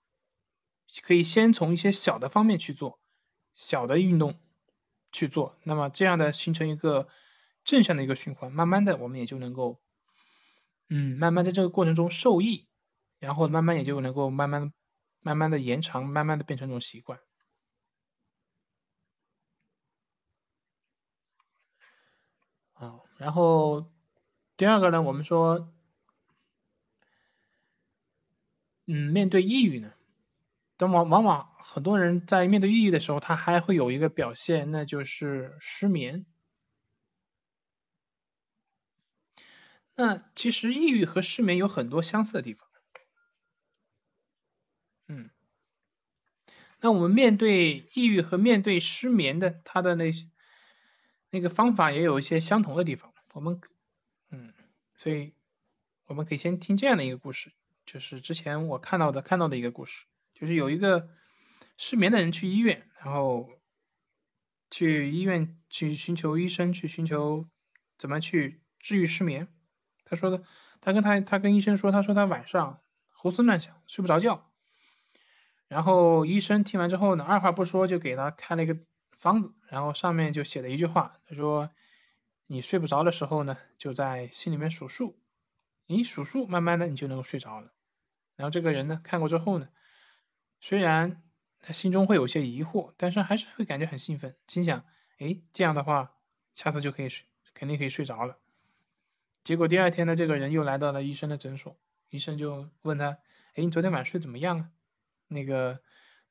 [1.01, 2.99] 可以先从一些小的方面去做，
[3.55, 4.39] 小的运动
[5.11, 7.07] 去做，那么这样的形成一个
[7.63, 9.81] 正向的一个循环，慢慢的我们也就能够，
[10.87, 12.67] 嗯，慢慢在这个过程中受益，
[13.19, 14.73] 然后慢慢也就能够慢慢
[15.21, 17.19] 慢慢的延长，慢慢的变成一种习惯。
[22.73, 23.89] 啊，然后
[24.57, 25.71] 第二个呢，我们说，
[28.85, 29.91] 嗯，面对抑郁呢。
[30.77, 36.25] 但往往往很多人在面对抑郁的时候，他还会有一个表现，那就是失眠。
[39.95, 42.67] 那其实抑郁和失眠有很多相似的地方。
[46.85, 50.27] 那我们面对抑郁和面对失眠的，他的那些
[51.31, 53.11] 那个方法也有一些相同的地方。
[53.33, 53.59] 我们
[54.29, 54.53] 嗯，
[54.95, 55.33] 所以
[56.05, 57.51] 我们可以先听这样的一个故事，
[57.87, 60.05] 就是之前我看到的看到的一个故事。
[60.35, 61.09] 就是有一个
[61.75, 63.49] 失眠的人去医院，然后
[64.69, 67.47] 去医院去寻求医生，去寻求
[67.97, 69.47] 怎么去治愈失眠。
[70.03, 70.43] 他说的，
[70.81, 72.79] 他跟他他跟医生说，他说他晚上
[73.09, 74.44] 胡思乱想，睡不着觉。
[75.67, 78.77] 然后医生听完之后呢，二话不说就给他开了一个
[79.17, 81.71] 方子，然后上面就写了一句话，他说
[82.45, 85.19] 你睡不着的时候呢，就在心里面数数，
[85.87, 87.73] 你数数，慢慢的你就能够睡着了。
[88.35, 89.69] 然后这个人呢，看过之后呢，
[90.59, 91.23] 虽然
[91.61, 94.85] 他心中会有些疑惑，但是还是会感觉很兴奋，心想，
[95.17, 96.13] 哎，这样的话，
[96.53, 98.37] 下次就可以睡，肯定可以睡着了。
[99.41, 103.17] 结果第二天呢，这个人又来到了医生的诊所，医生就问他，
[103.55, 104.69] 哎，你昨天晚上睡怎么样啊？
[105.27, 105.81] 那个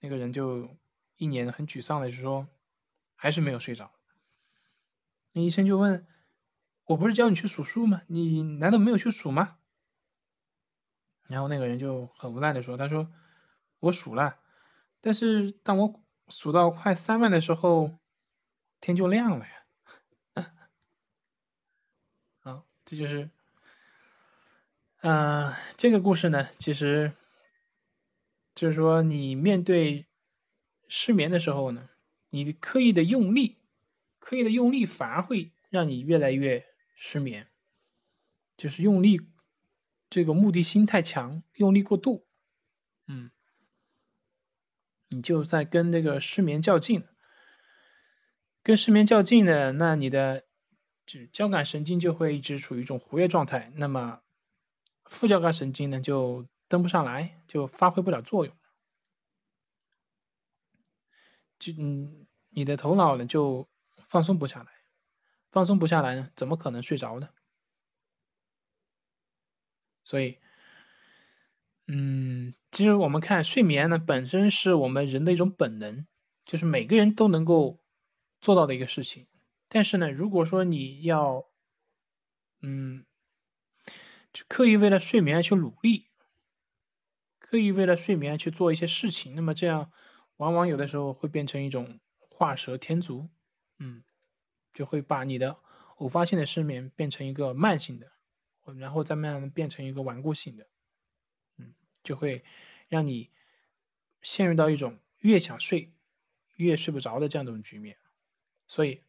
[0.00, 0.76] 那个人就
[1.16, 2.46] 一脸很沮丧的就说，
[3.14, 3.90] 还是没有睡着。
[5.32, 6.06] 那医生就问，
[6.84, 8.02] 我不是教你去数数吗？
[8.06, 9.56] 你难道没有去数吗？
[11.26, 13.10] 然后那个人就很无奈的说，他说
[13.80, 14.38] 我数了，
[15.00, 17.98] 但是当我数到快三万的时候，
[18.80, 19.52] 天就亮了呀。
[22.40, 23.30] 啊，这就是，
[25.00, 27.12] 嗯，这个故事呢，其实
[28.54, 30.06] 就是说你面对
[30.88, 31.88] 失眠的时候呢，
[32.30, 33.56] 你刻意的用力，
[34.18, 37.48] 刻意的用力反而会让你越来越失眠，
[38.56, 39.20] 就是用力。
[40.10, 42.24] 这个目的心太强，用力过度，
[43.08, 43.32] 嗯，
[45.08, 47.02] 你就在跟那个失眠较劲，
[48.62, 50.44] 跟失眠较劲呢，那你的
[51.04, 54.20] 就交感神经就会一直处于一种活跃状态，那么
[55.04, 58.56] 副交感神经呢就登不上来，就发挥不了作用，
[61.60, 63.68] 就嗯，你的头脑呢就
[64.02, 64.72] 放松不下来，
[65.52, 67.28] 放松不下来呢，怎么可能睡着呢？
[70.02, 70.40] 所以，
[71.86, 76.08] 嗯，其实我们看睡眠呢，本身是我们人的一种本能，
[76.42, 77.78] 就是每个人都能够
[78.40, 79.28] 做到的一个事情。
[79.68, 81.46] 但是呢，如果说你要，
[82.62, 83.06] 嗯，
[84.32, 86.08] 就刻意为了睡眠而去努力，
[87.54, 89.92] 刻意为了睡眠去做一些事情，那么这样
[90.36, 93.28] 往往有的时候会变成一种画蛇添足，
[93.78, 94.02] 嗯，
[94.72, 95.56] 就会把你的
[95.98, 98.10] 偶发性的失眠变成一个慢性的。
[98.76, 100.66] 然后再慢慢变成一个顽固性的，
[101.56, 102.42] 嗯，就会
[102.88, 103.30] 让你
[104.20, 105.92] 陷入到一种越想睡
[106.56, 107.96] 越睡不着的这样一种局面。
[108.66, 109.00] 所以，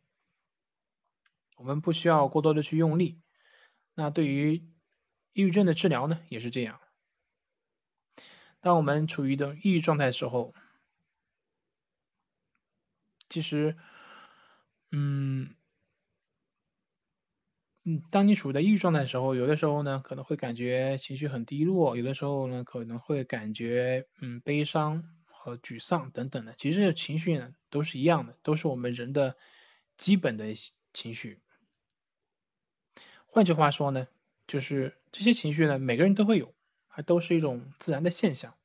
[1.58, 3.20] 我们不需要过多的去用力。
[3.96, 4.58] 那对于
[5.34, 6.80] 抑郁症的治疗呢，也是这样。
[8.66, 10.56] 当我们处于一种抑郁状态的时候，
[13.30, 13.76] 其实，
[14.92, 15.54] 嗯。
[17.88, 26.56] 嗯，当你处在抑郁状态的时候，有的时候呢可能会感觉情绪很低落，有的时候呢可能会感觉嗯悲伤和沮丧等等的。
[26.58, 29.38] 其实情绪呢都是一样的，都是我们人的
[29.98, 30.56] 基本的
[30.92, 31.40] 情绪。
[33.28, 34.08] 换句话说呢，
[34.48, 36.56] 就是这些情绪呢每个人都会有，
[36.96, 38.56] 还都是一种自然的现象。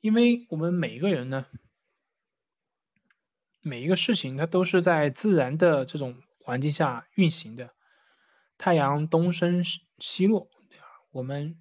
[0.00, 1.46] 因为我们每一个人呢，
[3.60, 6.22] 每一个事情它都是在自然的这种。
[6.44, 7.72] 环境下运行的，
[8.58, 10.50] 太阳东升西落，
[11.12, 11.56] 我们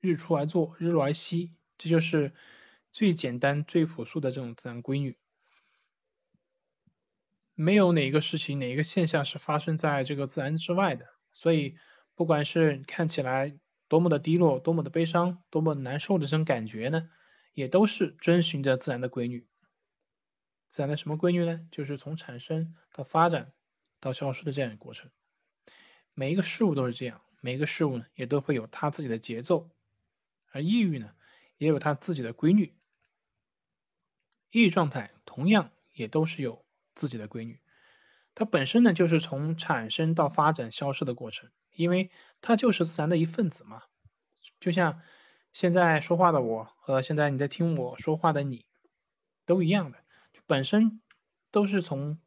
[0.00, 2.32] 日出而作，日落而息，这就是
[2.90, 5.16] 最简单、最朴素的这种自然规律。
[7.54, 11.06] 没有哪一个事情、哪一个现象是发生在这个自然之外的。
[11.32, 11.76] 所以，
[12.18, 13.56] 不管是看起来
[13.86, 17.08] 多么的低落、多么的悲伤、多么难受的这种感觉呢，
[17.54, 19.46] 也都是遵循着自然的规律。
[20.68, 21.64] 自然的什么规律呢？
[21.70, 23.52] 就是从产生到发展。
[24.00, 25.10] 到消失的这样一个过程，
[26.14, 29.70] 每一个事物都是这样，每一个事物呢也都会有它自己的节奏，
[30.52, 31.12] 而抑郁呢
[31.56, 32.76] 也有它自己的规律，
[34.52, 36.64] 抑郁状态同样也都是有
[36.94, 37.58] 自己的规律，
[38.38, 43.82] 它本身呢就是从产生到发展消失的过程，因为它就是自然的一份子嘛，
[44.60, 45.00] 就像
[45.52, 48.64] 现在说话的我和现在你在听我说话的你
[49.44, 49.98] 都一样的，
[50.46, 51.00] 本身
[51.50, 52.20] 都是从。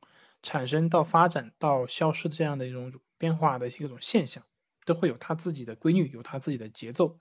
[0.43, 4.43] 产生到发展到消失的这样的一种变化的一种现象，
[4.86, 7.20] 都会有它自己的规律，有它自己的节奏。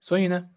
[0.00, 0.50] 所以呢，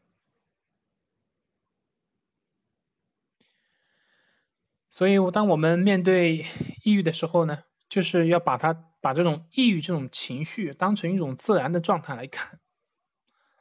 [4.96, 6.46] 所以当我们面对
[6.86, 12.62] 抑郁的时候呢，就是要把它把这种抑郁这种情绪当成一种自然的状态来看，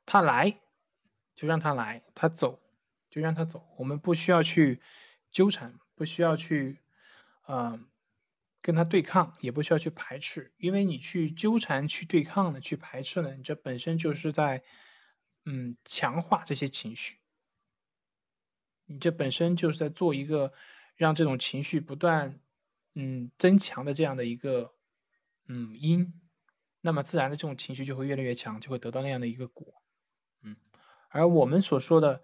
[0.06, 0.60] 它来
[1.34, 2.60] 就让它来，它走
[3.10, 4.80] 就让它走，我们不需要去
[5.32, 5.80] 纠缠。
[5.96, 6.78] 不需要去，
[7.48, 7.86] 嗯，
[8.62, 14.62] 跟他对抗，也不需要去排斥，因为你去纠缠、去对抗呢，去排斥呢，你这本身就是在，
[15.44, 17.18] 嗯，强化这些情绪，
[18.86, 20.52] 你这本身就是在做一个
[20.96, 22.40] 让这种情绪不断，
[22.94, 24.72] 嗯，增强的这样的一个，
[25.46, 26.20] 嗯，因，
[26.80, 29.82] 那么自然的这种情绪就会越来越强，就会得到那样的一个果，
[30.42, 30.56] 嗯，
[31.08, 32.22] 而我们所说的。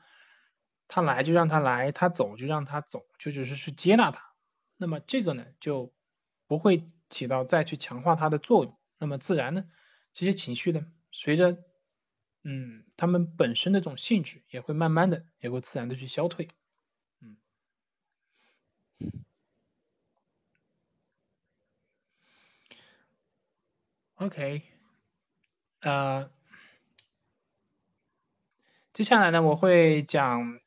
[0.92, 4.32] 他来就让他来，他走就让他走，就只是去接纳他。
[4.76, 5.94] 那么这个呢，就
[6.48, 8.76] 不会起到再去强化它的作用。
[8.98, 9.66] 那么自然呢，
[10.12, 11.62] 这些情绪呢，随着
[12.42, 16.48] 嗯他们本身的这种性质，也会慢慢的，也会自然的去消退。
[24.16, 24.62] OK，
[25.80, 26.30] 呃，
[28.92, 30.60] 接下来呢，我会讲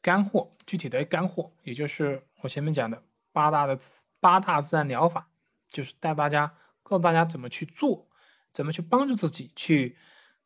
[0.00, 3.78] 干货，具体的干货，也就是我前面讲的八大的
[4.20, 5.28] 八大自然疗法，
[5.68, 8.08] 就是带大家告诉大家怎么去做，
[8.52, 9.98] 怎么去帮助自己去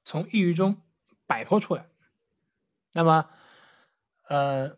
[0.03, 0.83] 从抑郁中
[1.27, 1.87] 摆脱出来。
[2.91, 3.31] 那么，
[4.27, 4.77] 呃，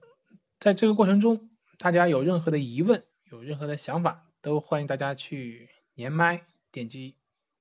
[0.59, 1.50] 在这个过程中，
[1.81, 7.17] 大家有任何的疑问，有任何的想法，都欢迎大家去连麦点击。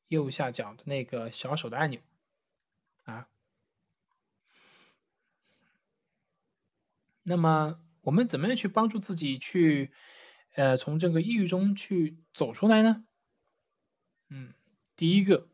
[0.09, 2.01] 右下角的那个小手的按钮
[3.03, 3.27] 啊，
[7.21, 9.91] 那么我们怎么样去帮助自己去
[10.55, 13.05] 呃从这个抑郁中去走出来呢？
[14.29, 14.55] 嗯，
[14.95, 15.47] 第一个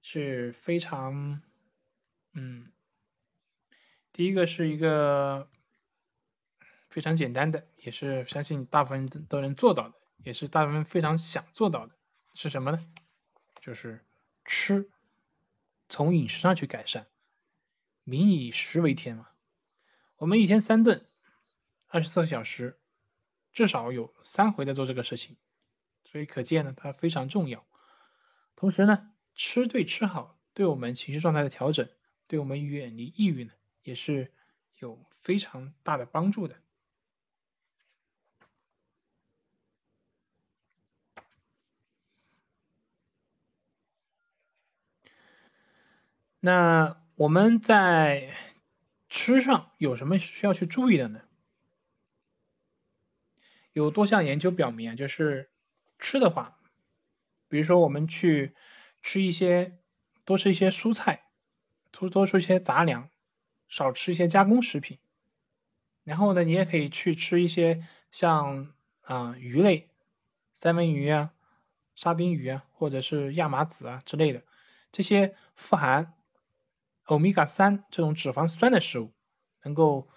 [0.00, 1.42] 是非常
[2.34, 2.70] 嗯，
[4.12, 5.50] 第一个是一个
[6.96, 9.94] 非常简单的，也是相信大部分人都能做到的，
[10.24, 11.94] 也是大部分非常想做到的，
[12.32, 12.80] 是什么呢？
[13.60, 14.02] 就是
[14.46, 14.88] 吃，
[15.90, 17.06] 从饮食上去改善。
[18.02, 19.28] 民以食为天嘛，
[20.16, 21.06] 我们一天三顿，
[21.86, 22.78] 二十四个小时，
[23.52, 25.36] 至少有三回在做这个事情，
[26.02, 27.66] 所以可见呢，它非常重要。
[28.54, 31.90] 同时呢，吃对吃好，对我们情绪状态的调整，
[32.26, 34.32] 对我们远离抑郁呢，也是
[34.78, 36.56] 有非常大的帮助的。
[46.40, 48.34] 那我们在
[49.08, 51.20] 吃上有什么需要去注意的呢？
[53.72, 55.50] 有多项研究表明啊，就是
[55.98, 56.58] 吃的话，
[57.48, 58.54] 比如说我们去
[59.02, 59.78] 吃一些
[60.24, 61.24] 多吃一些蔬菜，
[61.90, 63.10] 多多吃一些杂粮，
[63.68, 64.98] 少吃一些加工食品。
[66.04, 68.72] 然后呢，你也可以去吃一些像
[69.02, 69.90] 啊鱼类，
[70.52, 71.32] 三文鱼啊、
[71.94, 74.42] 沙丁鱼啊，或者是亚麻籽啊之类的，
[74.90, 76.14] 这些富含
[77.06, 79.14] 欧米伽三这种脂肪酸的食物，
[79.62, 80.08] 能够，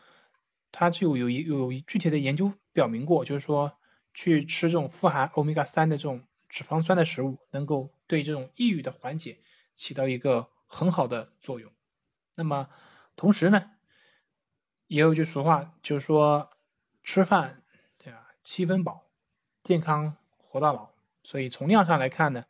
[0.72, 3.78] 它就有一有具体的研究表明过，就是说
[4.12, 9.40] 去吃这种富含欧米伽三的这种脂肪酸的食物，能够对这种抑郁的缓解
[9.76, 11.72] 起到一个很好的作用。
[12.34, 12.70] 那么
[13.16, 13.70] 同时呢，
[14.88, 16.50] 也有句俗话，就是说
[17.04, 17.62] 吃饭
[18.00, 19.04] 对吧，七分饱，
[19.62, 20.90] 健康活到老。
[21.22, 22.46] 所以从量上来看呢，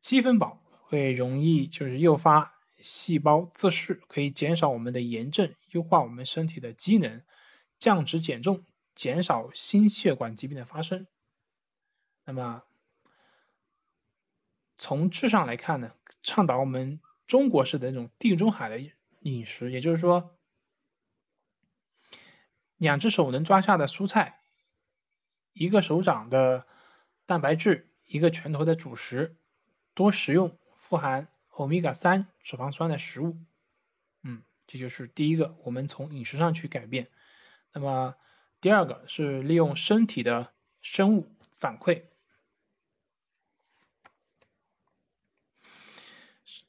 [0.00, 2.52] 七分饱会容易就是诱发。
[2.78, 7.22] 细胞自噬可以减少我们的炎症，优化我们身体的机能，
[7.78, 8.64] 降脂减重，
[8.94, 11.06] 减少心血管疾病的发生。
[12.24, 12.62] 那么
[14.76, 18.78] 从质上来看呢，倡导我们中国式的那种地中海的
[19.20, 20.36] 饮食，也就是说，
[22.76, 24.38] 两只手能抓下的蔬菜，
[25.54, 26.66] 一个手掌的
[27.24, 29.34] 蛋白质，一个拳头的主食，
[29.94, 31.28] 多食用富含。
[31.56, 33.38] 欧米伽三脂肪酸的食物，
[34.22, 37.08] 嗯，这就是第一个，我们从饮食上去改变。
[37.72, 38.14] 那么
[38.60, 40.52] 第二个是利用身体的
[40.82, 42.04] 生物反馈。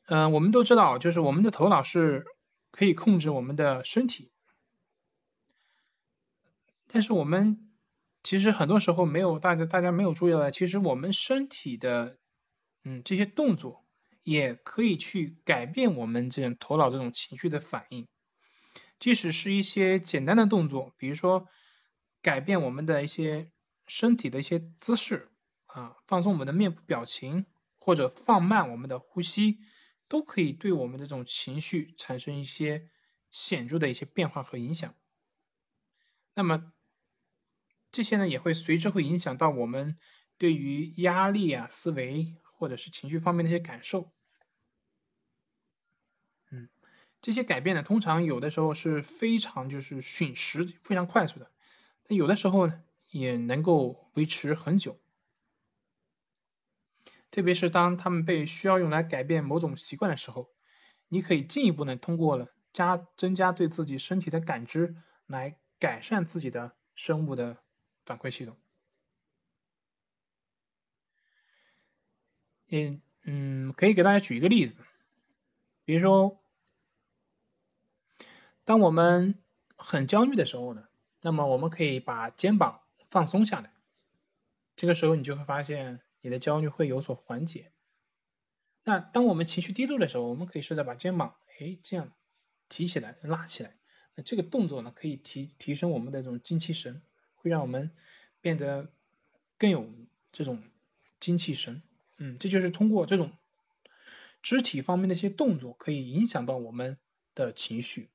[0.05, 2.25] 嗯，我们都知道，就是我们的头脑是
[2.71, 4.31] 可以控制我们的身体，
[6.87, 7.73] 但是我们
[8.23, 12.17] 其实很多时候没有大家大家没有注意到，其实我们身体的
[12.83, 13.83] 嗯这些动作。
[14.29, 18.09] 也可以去改变我们这种头脑这种情绪的反应，
[18.99, 21.47] 即使是一些简单的动作，比如说
[22.21, 23.49] 改变我们的一些
[23.87, 25.29] 身体的一些姿势
[25.67, 27.45] 啊，放松我们的面部表情，
[27.77, 29.59] 或者放慢我们的呼吸，
[30.09, 32.89] 都可以对我们这种情绪产生一些
[33.31, 34.93] 显著的一些变化和影响。
[36.33, 36.73] 那么
[37.91, 39.95] 这些呢，也会随之会影响到我们
[40.37, 44.11] 对于压力啊、思维或者是情绪方面的一些感受。
[47.19, 51.51] 这些改变呢，通常有的时候是非常就是瞬时、非常快速的，
[52.07, 54.97] 但有的时候呢，也能够维持很久。
[57.31, 60.49] 特别是当他们被需要用来改变某种习惯的时候，
[61.09, 64.95] 你可以进一步呢，通过了加增加对自己身体的感知，
[65.25, 67.57] 来改善自己的生物的
[68.05, 68.55] 反馈系统。
[72.69, 74.79] 嗯嗯，可以给大家举一个例子，
[75.83, 76.39] 比如说。
[78.67, 79.35] 当我们
[79.77, 80.89] 很焦虑的时候呢，
[81.21, 83.71] 那么我们可以把肩膀放松下来，
[84.75, 87.71] 这个时候你就会发现你的焦虑会有所缓解。
[88.83, 92.11] 那当我们情绪低落的时候，我们可以试着把肩膀，哎，这样
[92.67, 93.77] 提起来、拉起来。
[94.15, 97.01] 那这个动作呢，可以提提升我们的这种精气神，
[97.35, 97.91] 会让我们
[98.41, 98.91] 变得
[99.57, 99.89] 更有
[100.33, 100.61] 这种
[101.21, 101.81] 精气神。
[102.17, 103.31] 嗯，这就是通过这种
[104.41, 106.97] 肢体方面的一些动作，可以影响到我们
[107.33, 108.09] 的情绪。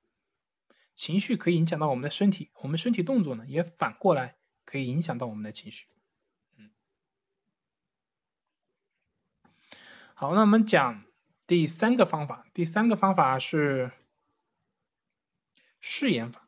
[0.95, 5.86] 情绪可以影响到我们的身体，我们身体动作呢，也反过来可以影响到我们的情绪。
[6.57, 6.70] 嗯
[10.14, 11.05] 好，那我们讲
[11.47, 12.47] 第三个方法。
[12.55, 13.90] 第三个方法是
[15.80, 16.47] 誓言法。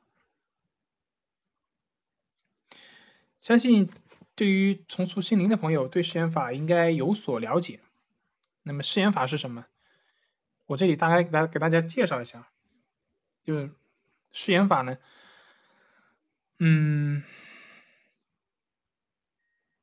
[3.40, 3.90] 相信
[4.34, 7.80] 对于重塑心灵的朋友，对试验法应该有所了解。
[8.62, 9.66] 那么试验法是什么？
[10.66, 12.48] 我这里大概给大给大家介绍一下。
[13.42, 13.70] 就是
[14.34, 14.98] 誓言法呢，
[16.58, 17.22] 嗯。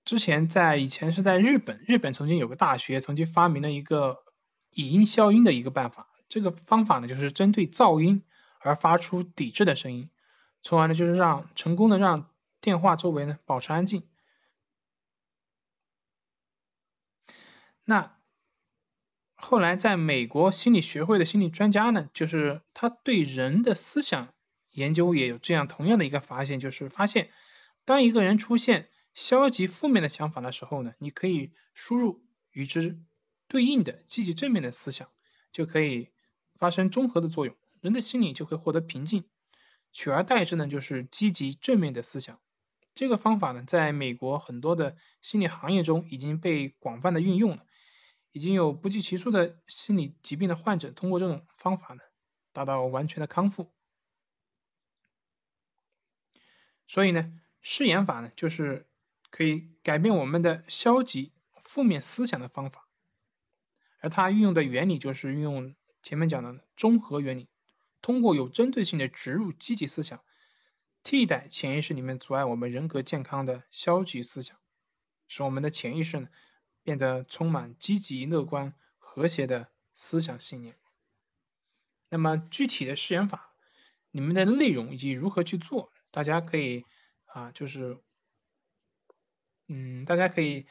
[0.03, 4.17] 之前在以前是在日本，日本曾经有个大学曾经发明了一个
[4.71, 6.09] 以音消音的一个办法。
[6.27, 8.23] 这个方法呢，就是针对噪音
[8.59, 10.09] 而发出抵制的声音，
[10.61, 12.29] 从而呢就是让成功的让
[12.59, 14.03] 电话周围呢保持安静。
[17.85, 18.17] 那
[19.35, 24.33] 后来在美国心理学会的心理专家呢，就是他对人的思想
[24.71, 27.29] 研究也有这样同样的一个发现，就是发现
[27.85, 28.89] 当一个人出现。
[29.13, 32.97] 消极负面的想法的时候呢，你可以输入与之
[33.49, 35.09] 对应的积极正面的思想，
[35.51, 36.07] 就可以
[36.55, 39.25] 发生综合的作用，人的心理就会获得平静，
[39.91, 42.39] 取而代之呢就是积极正面的思想。
[42.95, 47.65] 这个方法呢，在美国很多的心理行业中已经被广泛的运用了，
[48.31, 52.01] 已经有不计其数的心理疾病的患者通过这种方法呢，
[52.53, 53.73] 达到完全的康复。
[56.91, 57.31] 所以呢，
[57.61, 58.85] 誓言法呢，就是。
[59.33, 62.85] 可以改变我们的消极负面思想的方法，
[64.01, 65.73] 而它运用的原理就是运用
[66.03, 67.47] 前面讲的综合原理，
[68.01, 70.21] 通过有针对性的植入积极思想，
[71.01, 74.57] 替代潜意识里面阻碍我们人格健康的消极思想，
[75.29, 76.27] 使我们的潜意识呢
[76.83, 80.75] 变得充满积极、乐观、和谐的思想信念。
[82.09, 83.53] 那么具体的试验法，
[84.09, 86.85] 你们的内容以及如何去做，大家可以
[87.25, 87.97] 啊就是。
[89.73, 90.65] 嗯，大家可以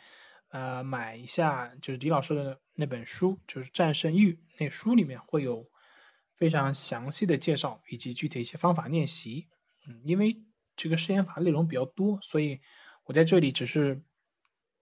[0.51, 4.45] 呃买一下，就是李老师的那本书，就是战胜欲。
[4.59, 5.71] 那书里面会有
[6.35, 9.49] 非常详细的介绍以及具体一些方法练习。
[9.87, 10.45] 嗯，因为
[10.77, 12.61] 这个试验法内容比较多，所以
[13.05, 14.03] 我在这里只是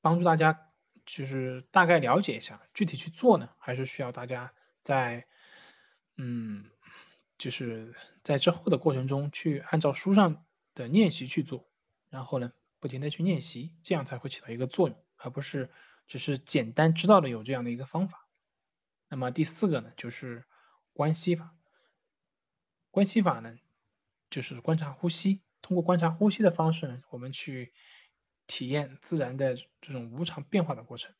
[0.01, 0.67] 帮助大家，
[1.07, 2.61] 就是大概了解一下。
[2.75, 4.53] 具体去做呢，还是需要大家
[4.83, 5.29] 在
[6.17, 6.69] 嗯，
[7.39, 7.95] 就是
[8.25, 10.45] 在之后的过程中去按照书上
[10.79, 11.68] 的练习去做，
[12.09, 12.53] 然后呢。
[12.81, 15.68] 不停的去练习，这样才会起到一个作用，而不是
[16.07, 18.29] 只是简单知道的有这样的一个方法。
[19.09, 20.45] 那么第四个呢，就是
[20.93, 21.57] 关系法。
[22.93, 23.57] 关系法呢，
[24.31, 27.73] 就是观察呼吸，通过观察呼吸的方式呢，我们去
[28.47, 31.12] 体验自然的这种无常变化的过程。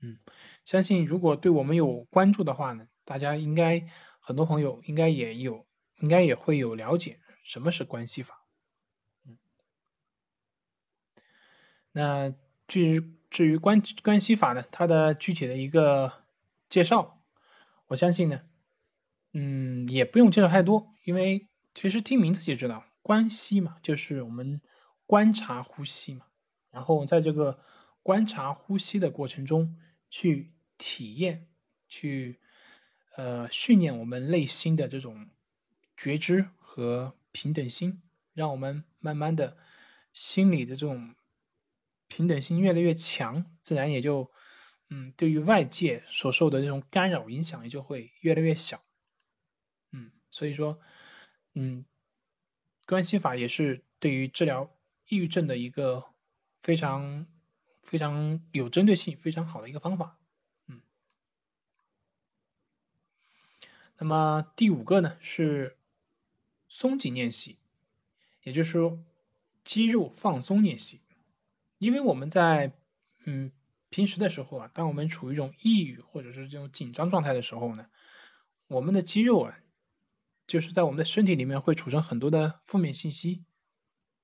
[0.00, 0.18] 嗯，
[0.64, 5.68] 相信如果对我们有关注的话呢，大家应该很多朋友应该也有，
[5.98, 8.42] 应该也会有了解什么是关系法。
[9.26, 9.38] 嗯
[11.92, 12.34] 那
[12.66, 16.12] 至于至于关关系法呢，它的具体的一个
[16.68, 17.20] 介绍，
[17.86, 18.40] 我相信呢，
[19.32, 24.60] 嗯，也不用介绍太多，因为其实听名字就知道，关系嘛，就是我们
[25.06, 26.26] 观察呼吸嘛，
[26.70, 27.60] 然后在这个
[28.02, 29.76] 观察呼吸的过程中，
[30.08, 31.46] 去体验，
[31.88, 32.40] 去
[33.14, 35.28] 呃训练我们内心的这种
[36.04, 38.02] 觉知和平等心，
[38.34, 39.56] 让我们慢慢的
[40.12, 41.14] 心里的这种。
[42.06, 44.30] 平等心越来越强，自然也就，
[44.88, 48.84] 嗯，对于外界所受的这种干扰影响也就会越来越小，
[49.90, 50.78] 嗯，所以说，
[51.54, 51.84] 嗯，
[52.86, 54.70] 关系法也是对于治疗
[55.08, 56.04] 抑郁症的一个
[56.60, 57.26] 非常
[57.82, 60.18] 非常有针对性、非常好的一个方法，
[60.66, 60.82] 嗯。
[63.98, 65.76] 那么第五个呢是
[66.76, 67.56] 松紧练习，
[68.42, 68.98] 也就是说
[69.62, 71.00] 肌肉放松练习。
[71.78, 72.72] 因为我们在
[73.24, 73.52] 嗯
[73.90, 77.86] 平时的时候啊，当我们处于一种抑郁或者是这种紧张状态的时候呢，
[78.66, 79.56] 我们的肌肉啊，
[80.48, 83.44] 就是在我们的身体里面会储存很多的负面信息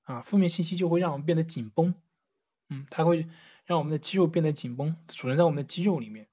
[0.02, 1.94] 啊，负面信息就会让我们变得紧绷，
[2.68, 3.28] 嗯，它会
[3.64, 6.27] 让我们的肌肉变得紧绷，储存在我们的肌肉里面，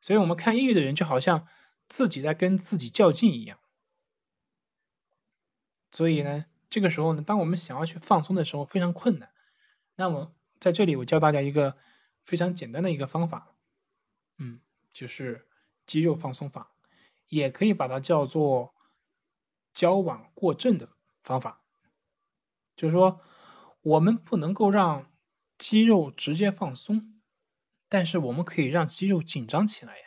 [0.00, 1.46] 所以我们看抑郁的人就好像
[1.86, 3.58] 自己在跟自己较劲一样，
[5.90, 9.32] 所以呢，这个时候呢，当我们想要去放松的时候非常困难。
[9.96, 11.76] 那么在这里我教大家一个
[12.22, 13.54] 非常简单的一个方法，
[14.38, 14.60] 嗯，
[14.92, 15.46] 就是
[15.86, 16.72] 肌肉放松法，
[17.28, 18.74] 也可以把它叫做
[19.72, 20.88] 交往过正的
[21.22, 21.62] 方法。
[22.76, 23.20] 就是说，
[23.82, 25.10] 我们不能够让
[25.58, 27.20] 肌肉直接放松，
[27.88, 30.04] 但是我们可以让肌肉紧张起来呀。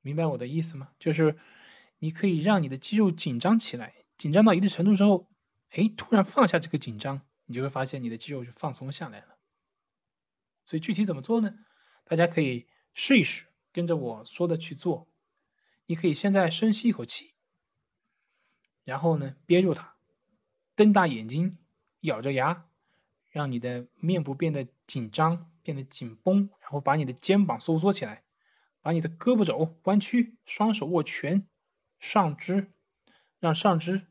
[0.00, 0.88] 明白我的意思吗？
[0.98, 1.36] 就是
[1.98, 5.28] 你可以让你的肌肉紧张起来，紧张到一定程度之后，
[5.70, 9.36] 哎，突然放下这个紧张，你就会发现你的肌肉就放松下来了。
[10.64, 11.54] 所以具体怎么做呢？
[12.04, 15.08] 大家可以试一试，跟着我说的去做。
[15.86, 17.32] 你可以现在深吸一口气，
[18.84, 19.94] 然后呢憋住它。
[20.74, 21.58] 瞪大眼睛，
[22.00, 22.66] 咬着牙，
[23.30, 28.24] 让你的面部变得紧张，变得紧绷，然后把你的肩膀收缩起来，
[28.82, 31.46] 把你的胳膊肘弯曲，双手握拳，
[31.98, 32.70] 上肢
[33.38, 34.06] 让上肢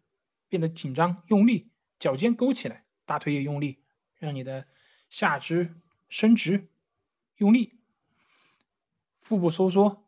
[0.47, 3.83] 变得紧张用力，脚尖勾起来，大腿也用力，
[4.17, 4.67] 让你的
[5.09, 5.75] 下肢
[6.09, 6.69] 伸直
[7.37, 7.79] 用力，
[9.15, 10.03] 腹部收缩，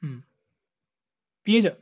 [0.00, 0.22] 嗯，
[1.42, 1.80] 憋着，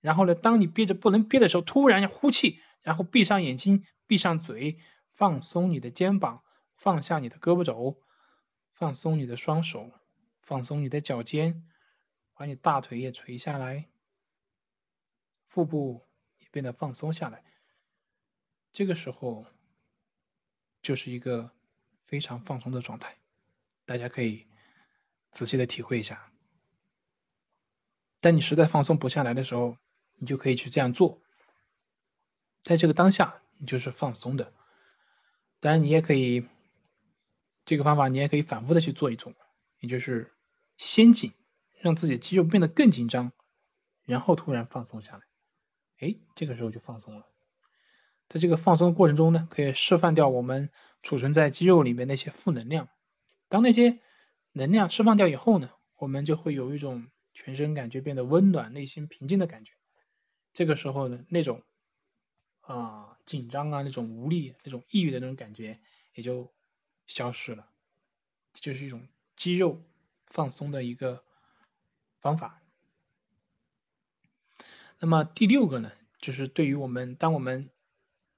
[0.00, 2.60] 然后呢，当你憋着不能憋的时候，突然呼气。
[2.84, 4.80] 然后闭上眼睛，闭上嘴，
[5.12, 6.42] 放松你的肩膀，
[6.74, 8.02] 放下你的胳膊肘，
[8.72, 9.92] 放松你的双手，
[10.40, 11.64] 放松你的脚尖，
[12.34, 13.88] 把你大腿也垂下来，
[15.52, 16.02] 腹部
[16.38, 17.44] 也变得放松下来。
[18.70, 19.44] 这个时候
[20.80, 21.50] 就是一个
[22.06, 23.18] 非常放松的状态，
[23.84, 24.46] 大家可以
[25.30, 26.32] 仔细的体会一下。
[28.20, 29.76] 当你实在放松不下来的时候，
[30.14, 31.20] 你就可以去这样做。
[32.62, 34.54] 在这个当下，你就是放松的。
[35.60, 36.48] 当然，你也可以
[37.66, 39.34] 这个方法，你也可以反复的去做一种，
[39.80, 40.32] 也就是
[40.78, 41.34] 先紧，
[41.78, 43.32] 让自己的肌肉变得更紧张，
[44.06, 45.24] 然后突然放松下来。
[46.02, 47.26] 哎，这个时候就放松了。
[48.28, 50.70] 在这个放松的过程中呢，可以释放掉我们
[51.02, 52.88] 储存在肌肉里面那些负能量。
[53.48, 54.00] 当那些
[54.52, 59.72] 能量释放掉以后呢，我们就会有一种全身感觉变得温暖、内心平静的感觉。
[60.52, 61.62] 这个时候呢，那种。
[62.64, 65.80] 啊，紧张啊，那种无力、那种抑郁的那种感觉
[66.14, 66.54] 也就
[67.06, 67.68] 消失了，
[68.52, 69.82] 就是一种肌肉
[70.24, 71.24] 放松的一个
[72.20, 72.61] 方法。
[75.02, 77.70] 那么第六个呢，就是对于我们当我们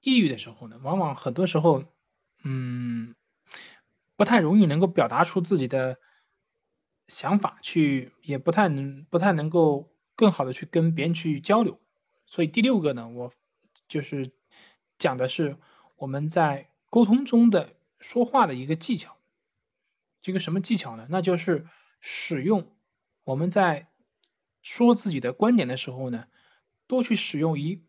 [0.01, 1.85] 抑郁的时候呢，往往很多时候，
[2.43, 3.15] 嗯，
[4.17, 5.99] 不太容易能够表达出自己的
[7.07, 11.79] 想法，去也不太能不太能够更好的去跟别人去交流。
[12.25, 13.31] 所以第六个呢，我。
[13.87, 14.33] 就是
[14.97, 15.59] 讲的是
[15.97, 19.19] 我们在沟通中的说话的一个技巧，
[20.23, 21.07] 这个什么技巧呢？
[21.11, 21.67] 那就是
[22.01, 22.75] 使用
[23.25, 23.89] 我们在
[24.63, 26.25] 说自己的观点的时候呢，
[26.87, 27.85] 多去使用以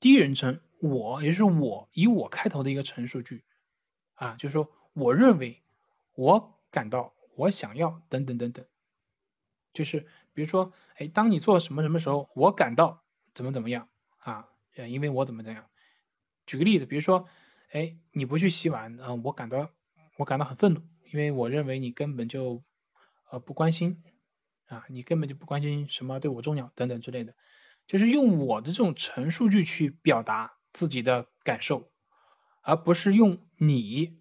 [0.00, 3.44] 第一人称我，也就是我以我开头的一个陈述句
[4.14, 5.62] 啊，就是说我认为，
[6.14, 8.66] 我感到，我想要等等等等，
[9.72, 13.02] 就是比如说，哎，当你做什么什么时候，我感到
[13.34, 13.88] 怎么怎么样
[14.18, 14.48] 啊。
[14.74, 15.68] 因为我怎么怎样？
[16.46, 17.28] 举个例子，比如说，
[17.72, 19.70] 哎，你不去洗碗，啊，我感到
[20.16, 20.80] 我感到很愤怒，
[21.12, 22.64] 因为我认为你根本就
[23.30, 24.02] 呃不关心
[24.64, 27.34] 啊，你根本就不关心什么对我重要等等之类的，
[27.86, 31.90] 就是用我的这种陈述句去表达自己的感受，
[32.62, 34.18] 而不是用你，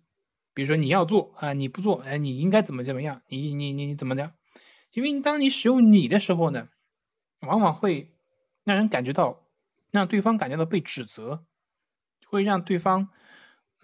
[0.54, 3.22] 比如说你要做啊，你不做，哎，你应该怎么怎么样？
[3.28, 4.34] 你你你你怎么的？
[4.92, 6.70] 因为当你使用你的时候呢，
[7.40, 8.14] 往往会
[8.64, 9.40] 让人感觉到。
[9.92, 11.46] 让对方感觉到被指责，
[12.26, 13.10] 会让对方，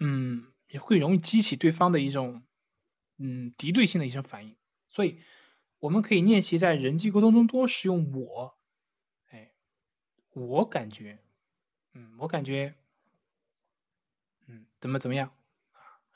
[0.00, 2.44] 嗯，也会容易激起对方的一种，
[3.18, 4.56] 嗯，敌对性的一种反应。
[4.86, 5.18] 所以，
[5.80, 8.57] 我们可以练习在人际沟通中多使用我，
[10.38, 11.18] 我感觉，
[11.92, 12.74] 嗯，我感觉，
[14.46, 15.32] 嗯，怎么怎么样，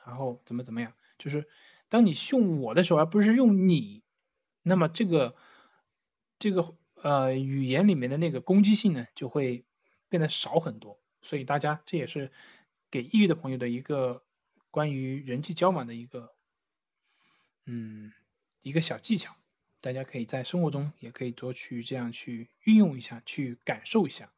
[0.07, 1.49] 然后怎么怎么样，就是
[1.89, 4.03] 当你用我的时候，而不是用你，
[4.63, 5.37] 那么这个，
[6.39, 9.65] 这个呃语言里面的那个攻击性呢，就会。
[10.13, 12.33] 变得少很多，所以大家这也是
[12.91, 14.23] 给抑郁的朋友的一个
[14.71, 16.35] 关于人际交往的一个
[17.65, 18.13] 嗯
[18.61, 19.35] 一个小技巧，
[19.83, 24.31] 大家可以在生活中也可以多去这样去运用一下，去感受一下。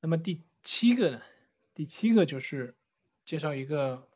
[0.00, 1.20] 那么第七个呢？
[1.74, 2.74] 第七个就是
[3.24, 4.08] 介绍一个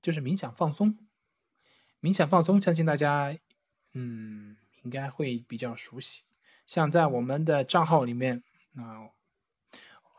[0.00, 0.98] 就是冥想放松，
[2.00, 3.38] 冥想放松，相信大家
[3.92, 6.24] 嗯应该会比较熟悉，
[6.64, 8.42] 像在我们的账号里面。
[8.76, 9.10] 啊，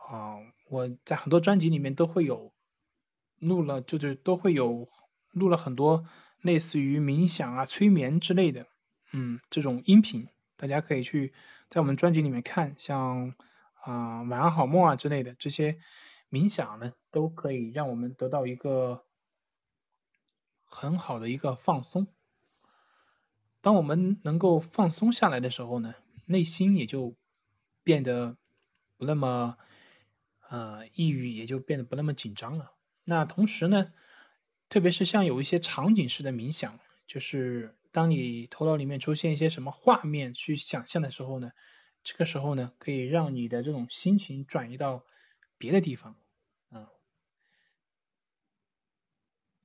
[0.08, 0.38] 啊，
[0.70, 2.52] 我在很多专辑里面都会有
[3.38, 4.88] 录了，就是都会有
[5.32, 6.06] 录了很多
[6.46, 8.66] 类似于冥想啊、催眠之类的，
[9.12, 11.34] 嗯，这种音频，大家可以去
[11.68, 13.34] 在我们专辑里面看，像
[13.74, 15.78] 啊晚安好梦啊之类的这些
[16.30, 19.04] 冥想呢，都可以让我们得到一个
[20.64, 22.06] 很好的一个放松。
[23.60, 25.94] 当我们能够放松下来的时候呢，
[26.24, 27.16] 内心也就
[27.82, 28.36] 变得
[28.96, 29.56] 不那么
[30.48, 32.72] 呃抑郁，也就变得不那么紧张了。
[33.02, 33.92] 那同时呢，
[34.68, 41.52] 特别是像有一些场景式的冥想，就是当你头脑里面出现一些什么画面去想象的时候呢，
[42.02, 45.04] 这个时候呢，可以让你的这种心情转移到
[45.56, 46.16] 别的地方，
[46.70, 46.88] 啊，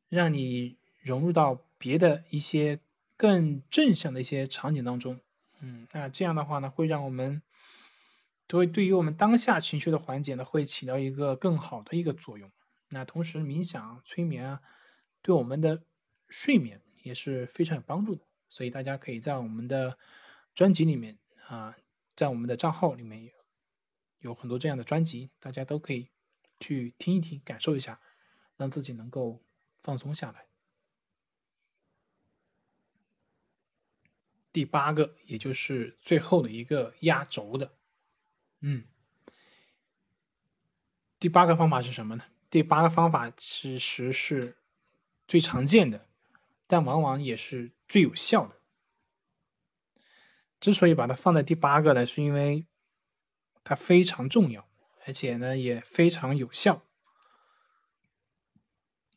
[0.08, 2.80] 让你融入到别的一些
[3.18, 5.20] 更正向的一些场景当中，
[5.60, 7.42] 嗯，那这样的话呢，会让我们
[8.48, 12.52] 对对于我们当下情绪的缓解呢，会起到一个更好的一个作用。
[12.88, 14.62] 那同时冥想、催眠啊，
[15.22, 15.84] 对我们的
[16.28, 19.98] 睡眠也是非常有帮助的，所以大家可以在我们的
[20.54, 21.18] 专辑里面
[21.48, 21.76] 啊，
[22.16, 23.32] 在我们的账号里面有
[24.20, 26.10] 有很多这样的专辑，大家都可以
[26.60, 28.00] 去听一听，感受一下，
[28.58, 29.42] 让自己能够
[29.78, 30.46] 放松下来。
[34.52, 37.74] 第八个，也就是最后的一个压轴的，
[38.60, 38.84] 嗯，
[41.20, 42.24] 第八个方法是什么呢？
[42.50, 44.58] 第八个方法其实是
[45.32, 46.06] 最常见的，
[46.68, 48.58] 但往往也是最有效的。
[50.60, 52.66] 之所以把它放在第八个呢，是因为
[53.64, 54.68] 它非常重要，
[55.06, 56.84] 而且呢也非常有效。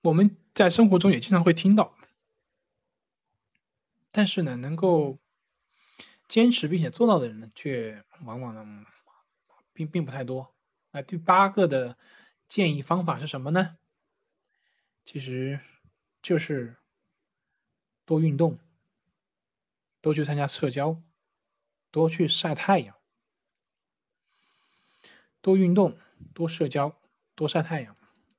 [0.03, 1.97] 我们在生活中也经常会听到，
[4.13, 5.19] 但是呢，能够
[6.29, 8.87] 坚持并且做到的人呢，却往往呢
[9.73, 10.55] 并并不太多。
[10.93, 11.99] 那第八个的。
[12.47, 13.79] 建议方法是什么呢？
[15.07, 15.61] 其实
[16.25, 16.75] 就是
[18.07, 18.59] 多运动，
[20.01, 21.03] 多去参加社交，
[21.91, 22.97] 多去晒太阳。
[25.43, 25.99] 多运动，
[26.33, 26.99] 多社交，
[27.35, 27.95] 多晒太阳。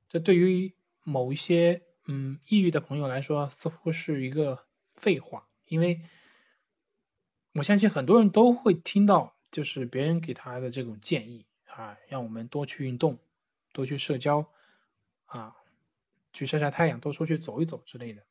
[0.08, 6.00] 这对于某一些嗯抑郁的朋友来说，似乎是一个废话，因为
[7.52, 13.20] 我相信很多人都会听到，就是别人给他的这种建议啊，让我们多去运动。
[13.72, 14.50] 多去社交
[15.26, 15.54] 啊，
[16.36, 18.22] 去晒晒太阳，多出去走一走之类的。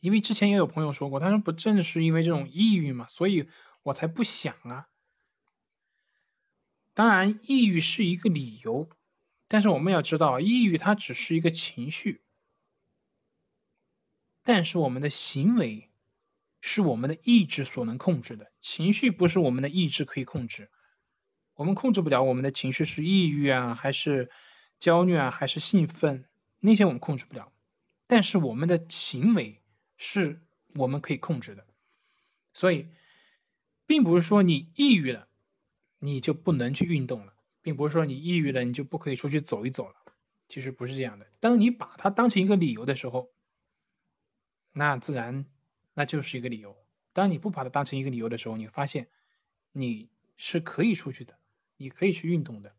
[0.00, 3.48] 因为之前也有朋友说过，他说不正是因为这种抑郁嘛，所以
[3.82, 4.86] 我才不想啊。
[6.94, 8.88] 当然，抑郁是一个理由，
[9.48, 12.20] 但是我们要知道，抑郁它只是一个情绪，
[14.44, 15.88] 但是我们的行为
[16.60, 20.68] 是我们的意志所能控制的，情绪不是我们的意志可以控制。
[21.54, 24.30] 我们控制不了我们的情绪是抑郁啊，还是
[24.78, 26.24] 焦虑啊，还是兴奋，
[26.60, 27.52] 那些我们控制不了。
[28.06, 29.60] 但是我们的行为
[29.96, 30.40] 是
[30.74, 31.66] 我们可以控制的。
[32.52, 32.88] 所以，
[33.86, 35.28] 并不是说你抑郁了，
[35.98, 39.94] 你就不能去运动了，并不是说你抑郁了，你就不可以出去走一走了。
[40.48, 41.26] 其实不是这样的。
[41.40, 43.30] 当你把它当成一个理由的时候，
[44.72, 45.44] 那自然
[45.94, 46.76] 那就是一个理由。
[47.12, 49.08] 当你不把它当成一个理由的时候，你发现
[49.72, 51.36] 你是可以出去的。
[51.76, 52.74] 你可以去运动的，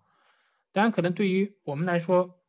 [0.72, 2.40] 当然可能对于我们来说，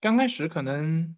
[0.00, 1.14] 刚开始可能，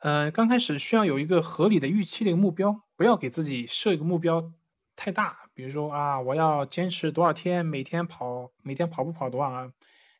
[0.00, 4.52] 呃，刚开始需要有一个合理的预期的一个目标，不要给自己设一个目标
[4.96, 9.72] 太大，比如说啊，我要坚持多少天，每天跑，每天跑步跑多少啊，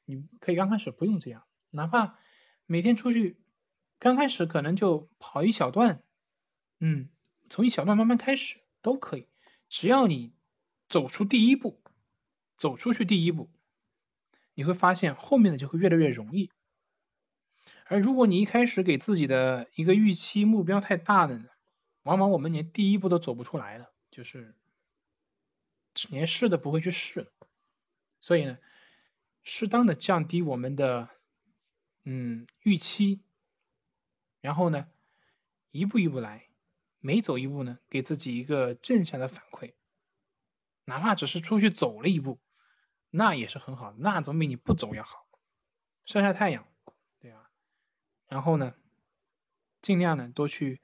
[0.06, 2.18] 你可以刚开始不用这样，哪怕
[2.64, 3.38] 每天出去，
[3.98, 6.02] 刚开始可能就跑一小段，
[6.78, 7.10] 嗯，
[7.50, 9.28] 从一小段慢慢开始都可以，
[9.68, 10.32] 只要你
[10.88, 11.80] 走出第一步。
[12.60, 13.48] 走出去第一步，
[14.52, 16.50] 你会发现后面的就会越来越容易。
[17.86, 21.46] 而如果你一开始给自己的一个预期目标太大了呢，
[22.02, 24.54] 往往我们连第一步都走不出来了，就是
[26.10, 27.32] 连试都不会去试。
[28.18, 28.58] 所以呢，
[29.42, 31.08] 适当的降低我们的
[32.04, 33.22] 嗯预期，
[34.42, 34.86] 然后呢，
[35.70, 36.46] 一步一步来，
[36.98, 39.72] 每走一步呢，给自己一个正向的反馈，
[40.84, 42.38] 哪怕只是出去走了一步。
[43.10, 45.26] 那也是很好，那总比你不走要好。
[46.04, 46.66] 晒晒太阳，
[47.20, 47.50] 对啊？
[48.28, 48.74] 然后呢，
[49.80, 50.80] 尽量呢多去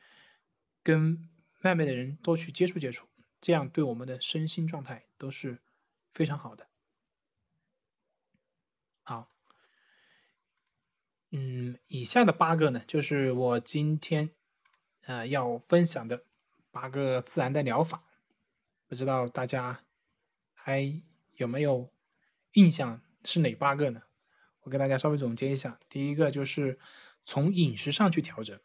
[0.82, 1.28] 跟
[1.62, 3.08] 外面的人多去接触接触，
[3.40, 5.58] 这样对我们的身心状态都是
[6.10, 6.66] 非常好的。
[9.04, 9.30] 好，
[11.30, 14.30] 嗯，以下的八个呢，就是我今天
[15.02, 16.24] 呃要分享的
[16.72, 18.02] 八个自然的疗法，
[18.88, 19.80] 不知道大家
[20.54, 21.02] 还
[21.36, 21.88] 有没有？
[22.56, 24.00] 印象是哪八个呢？
[24.62, 25.78] 我给大家稍微总结一下。
[25.90, 26.78] 第一个就是
[27.22, 28.60] 从饮食上去调整，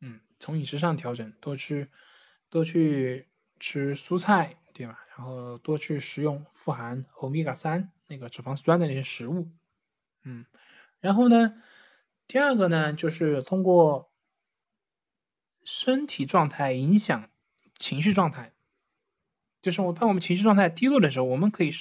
[0.00, 1.90] 嗯，从饮食上调整，多吃
[2.50, 3.26] 多去
[3.58, 5.02] 吃蔬菜，对吧？
[5.16, 9.48] 然后多去食用富含欧米伽三那个脂肪酸的那些食物，
[10.22, 10.44] 嗯，
[11.00, 11.54] 然后呢，
[12.26, 14.12] 第二个呢就是通过
[15.64, 17.30] 身体状态影响
[17.78, 18.52] 情绪状态，
[19.62, 21.72] 就是我当我们情绪状态低落的时候，我们可以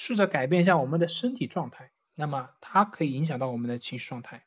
[0.00, 4.44] 试着改变一下我们的身体状态，那么它可以影响到我们的情绪状态。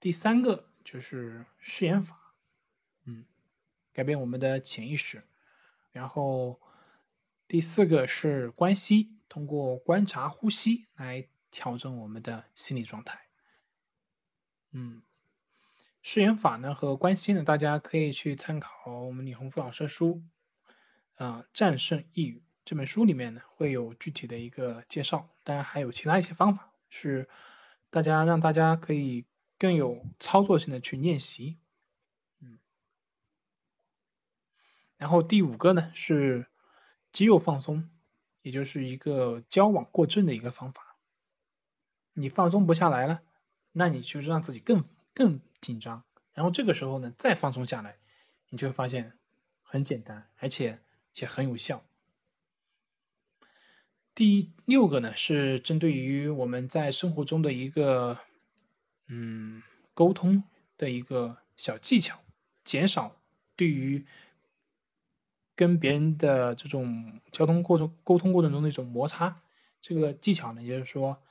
[0.00, 2.34] 第三个就是试验法，
[3.06, 3.24] 嗯，
[3.94, 5.24] 改变我们的潜意识，
[5.92, 6.60] 然后。
[7.48, 13.20] 第四个是关系，通过观察呼吸来调整我们的心理状态。
[14.70, 15.02] 嗯，
[16.00, 20.22] 试验法呢和关系呢，大家可以去参考我们李洪福老师的书
[21.22, 27.28] 啊《战胜抑郁》这本书里面呢会有具体的一个介绍，当然还有其他一些方法是
[27.90, 29.24] 大家让大家可以
[29.58, 31.58] 更有操作性的去练习。
[32.40, 32.58] 嗯，
[34.96, 36.46] 然后第五个呢是。
[37.12, 37.90] 肌肉放松，
[38.40, 40.96] 也就是一个交往过正的一个方法。
[42.14, 43.20] 你放松不下来了，
[43.70, 47.98] 那你就是让自己更更紧张，然后这个时候呢再放松下来，
[48.48, 49.12] 你就会发现
[49.62, 50.80] 很简单，而且
[51.12, 51.84] 且很有效。
[54.14, 58.18] 第六个呢是针对于我们在生活中的一个
[59.06, 59.62] 嗯
[59.94, 60.44] 沟通
[60.76, 62.20] 的一个小技巧，
[62.64, 63.16] 减少
[63.56, 64.06] 对于。
[65.54, 69.42] 跟别人的这种交通过程、沟通过程中的一种摩擦，
[69.82, 71.22] 这个技巧呢，也就是说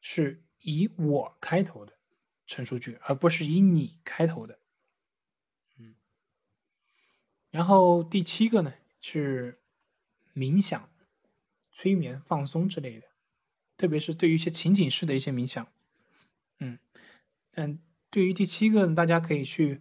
[0.00, 1.92] 是以我开头的
[2.46, 4.60] 陈述句，而不是以你开头的。
[5.78, 5.96] 嗯。
[7.50, 9.54] 然后第七个呢去
[10.34, 10.88] 冥想、
[11.72, 13.06] 催眠、放松之类的，
[13.76, 15.68] 特别是对于一些情景式的一些冥想。
[16.58, 16.78] 嗯。
[17.52, 17.78] 嗯，
[18.10, 19.80] 对于第七个，大家可以去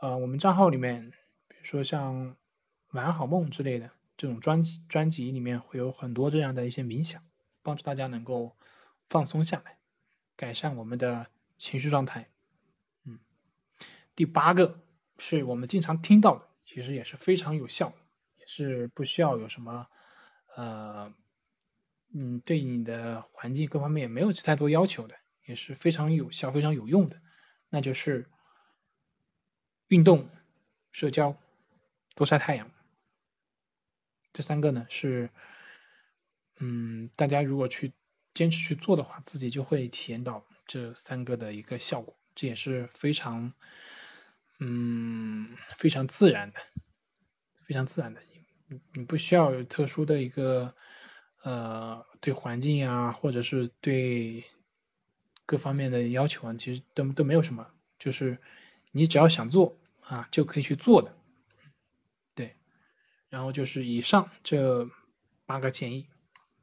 [0.00, 1.12] 呃我们账号里面，
[1.48, 2.36] 比如说像。
[2.94, 7.22] 晚安好梦之类的这种专辑专辑里面会有很多这样的一些冥想，
[7.62, 8.54] 帮助大家能够
[9.06, 9.78] 放松下来，
[10.36, 12.28] 改善我们的情绪状态。
[13.06, 13.18] 嗯，
[14.14, 14.78] 第八个
[15.16, 17.96] 是我们经常听到的，其实也是非常有效的，
[18.46, 19.86] 是不需要有什么
[20.54, 21.14] 呃
[22.14, 25.16] 嗯对你的环境各方面也没有太多要求的，
[25.46, 27.20] 也是非常有效、非常有用的，
[27.70, 28.28] 那就是
[29.88, 30.28] 运动、
[30.90, 31.36] 社交、
[32.14, 32.70] 多晒太阳。
[34.32, 35.28] 这三个呢是，
[36.58, 37.92] 嗯，大家如果去
[38.32, 43.52] 坚持去做的话，自己就会体验到这三个的一个效果，这也是非常，
[44.58, 46.60] 嗯，非常自然的，
[47.66, 48.22] 非常自然的，
[48.92, 50.74] 你不需要有特殊的一个，
[51.42, 54.44] 呃，对环境呀，或者是对
[55.46, 57.68] 各方面的要求啊，其实都都没有什么，
[57.98, 58.38] 就是
[58.90, 61.16] 你只要想做啊，就可以去做的。
[62.34, 62.56] 对
[63.28, 64.88] 然后就是以上这
[65.46, 66.06] 八个建议，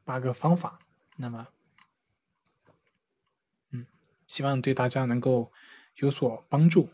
[0.05, 0.79] 八个方法，
[1.17, 1.47] 那么，
[3.71, 3.85] 嗯，
[4.27, 5.51] 希望对大家能够
[5.95, 6.89] 有所帮助。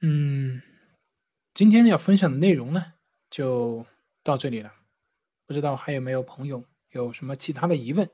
[0.00, 0.62] 嗯，
[1.52, 2.92] 今天要分享的内容呢，
[3.36, 3.84] 就
[4.22, 4.72] 到这里了。
[5.44, 8.08] 不知道还有没有朋友有什么其他的疑问？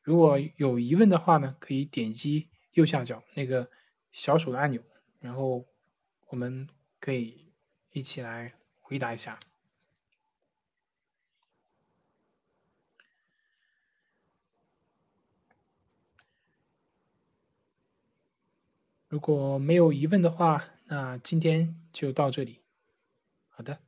[0.00, 3.68] 如果有疑问的话呢，可以点击右下角那个
[4.12, 4.82] 小手的按钮，
[5.20, 5.66] 然后
[6.28, 6.70] 我们
[7.00, 7.52] 可以
[7.90, 8.54] 一起来。
[8.84, 9.38] 回答一下，
[19.08, 22.60] 如果没有疑问的话，那今天就到这里。
[23.48, 23.80] 好的，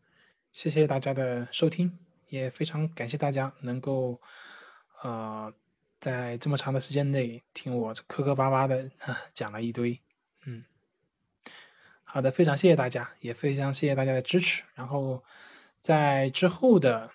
[0.54, 1.98] 谢谢大家的收听，
[2.28, 4.20] 也非常感谢大家能够
[5.02, 5.52] 呃
[5.98, 8.92] 在这么长的时间内听我磕磕巴巴的
[9.32, 10.00] 讲了一堆，
[10.46, 10.64] 嗯。
[12.04, 14.62] 好的，非常谢谢大家，也非常谢谢大家的支持。
[14.76, 15.24] 然后
[15.80, 17.10] 在之后的，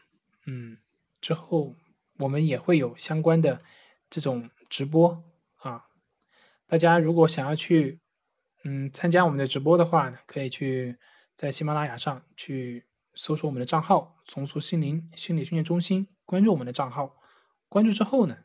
[0.46, 0.78] 嗯，
[1.22, 1.76] 之后
[2.18, 3.62] 我们也会有相关的
[4.10, 5.24] 这种直播
[5.56, 5.86] 啊。
[6.68, 8.02] 大家如果想要去，
[8.66, 10.98] 嗯，参加我们的直播的话，可以去
[11.36, 12.84] 在喜马拉雅上去
[13.14, 17.16] 搜索我们的账号“重塑心灵心理训练中心”，关注我们的账号。
[17.68, 18.38] 关注之后呢，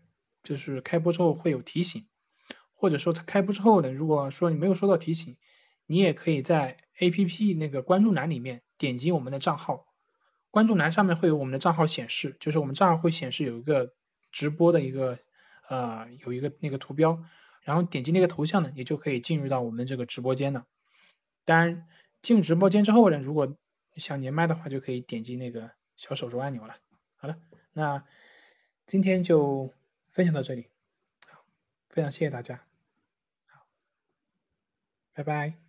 [0.43, 2.07] 就是开播之后会有提醒，
[2.74, 5.36] 或者说开播之后呢，如果说你没有收到提醒。
[5.86, 9.85] 你也可以在 A P P 那个关注栏里面点击我们的账号，
[10.51, 13.93] 关注栏上面会有我们的账号显示，就是我们账号会显示有一个
[14.32, 15.19] 直播的一个
[15.69, 17.23] 呃有一个那个图标，
[17.65, 20.65] 然后点击那个头像呢，也就可以进入到我们这个直播间了。
[21.45, 21.86] 当然
[22.23, 23.55] 进入直播间之后呢，如果
[23.97, 26.77] 想连麦的话，就可以点击那个小手镯按钮了。
[27.16, 27.39] 好了，
[27.73, 28.05] 那
[28.87, 29.73] 今天就
[30.09, 30.69] 分享到这里，
[31.89, 32.65] 非常谢谢大家，
[33.47, 33.66] 好，
[35.12, 35.64] 拜拜。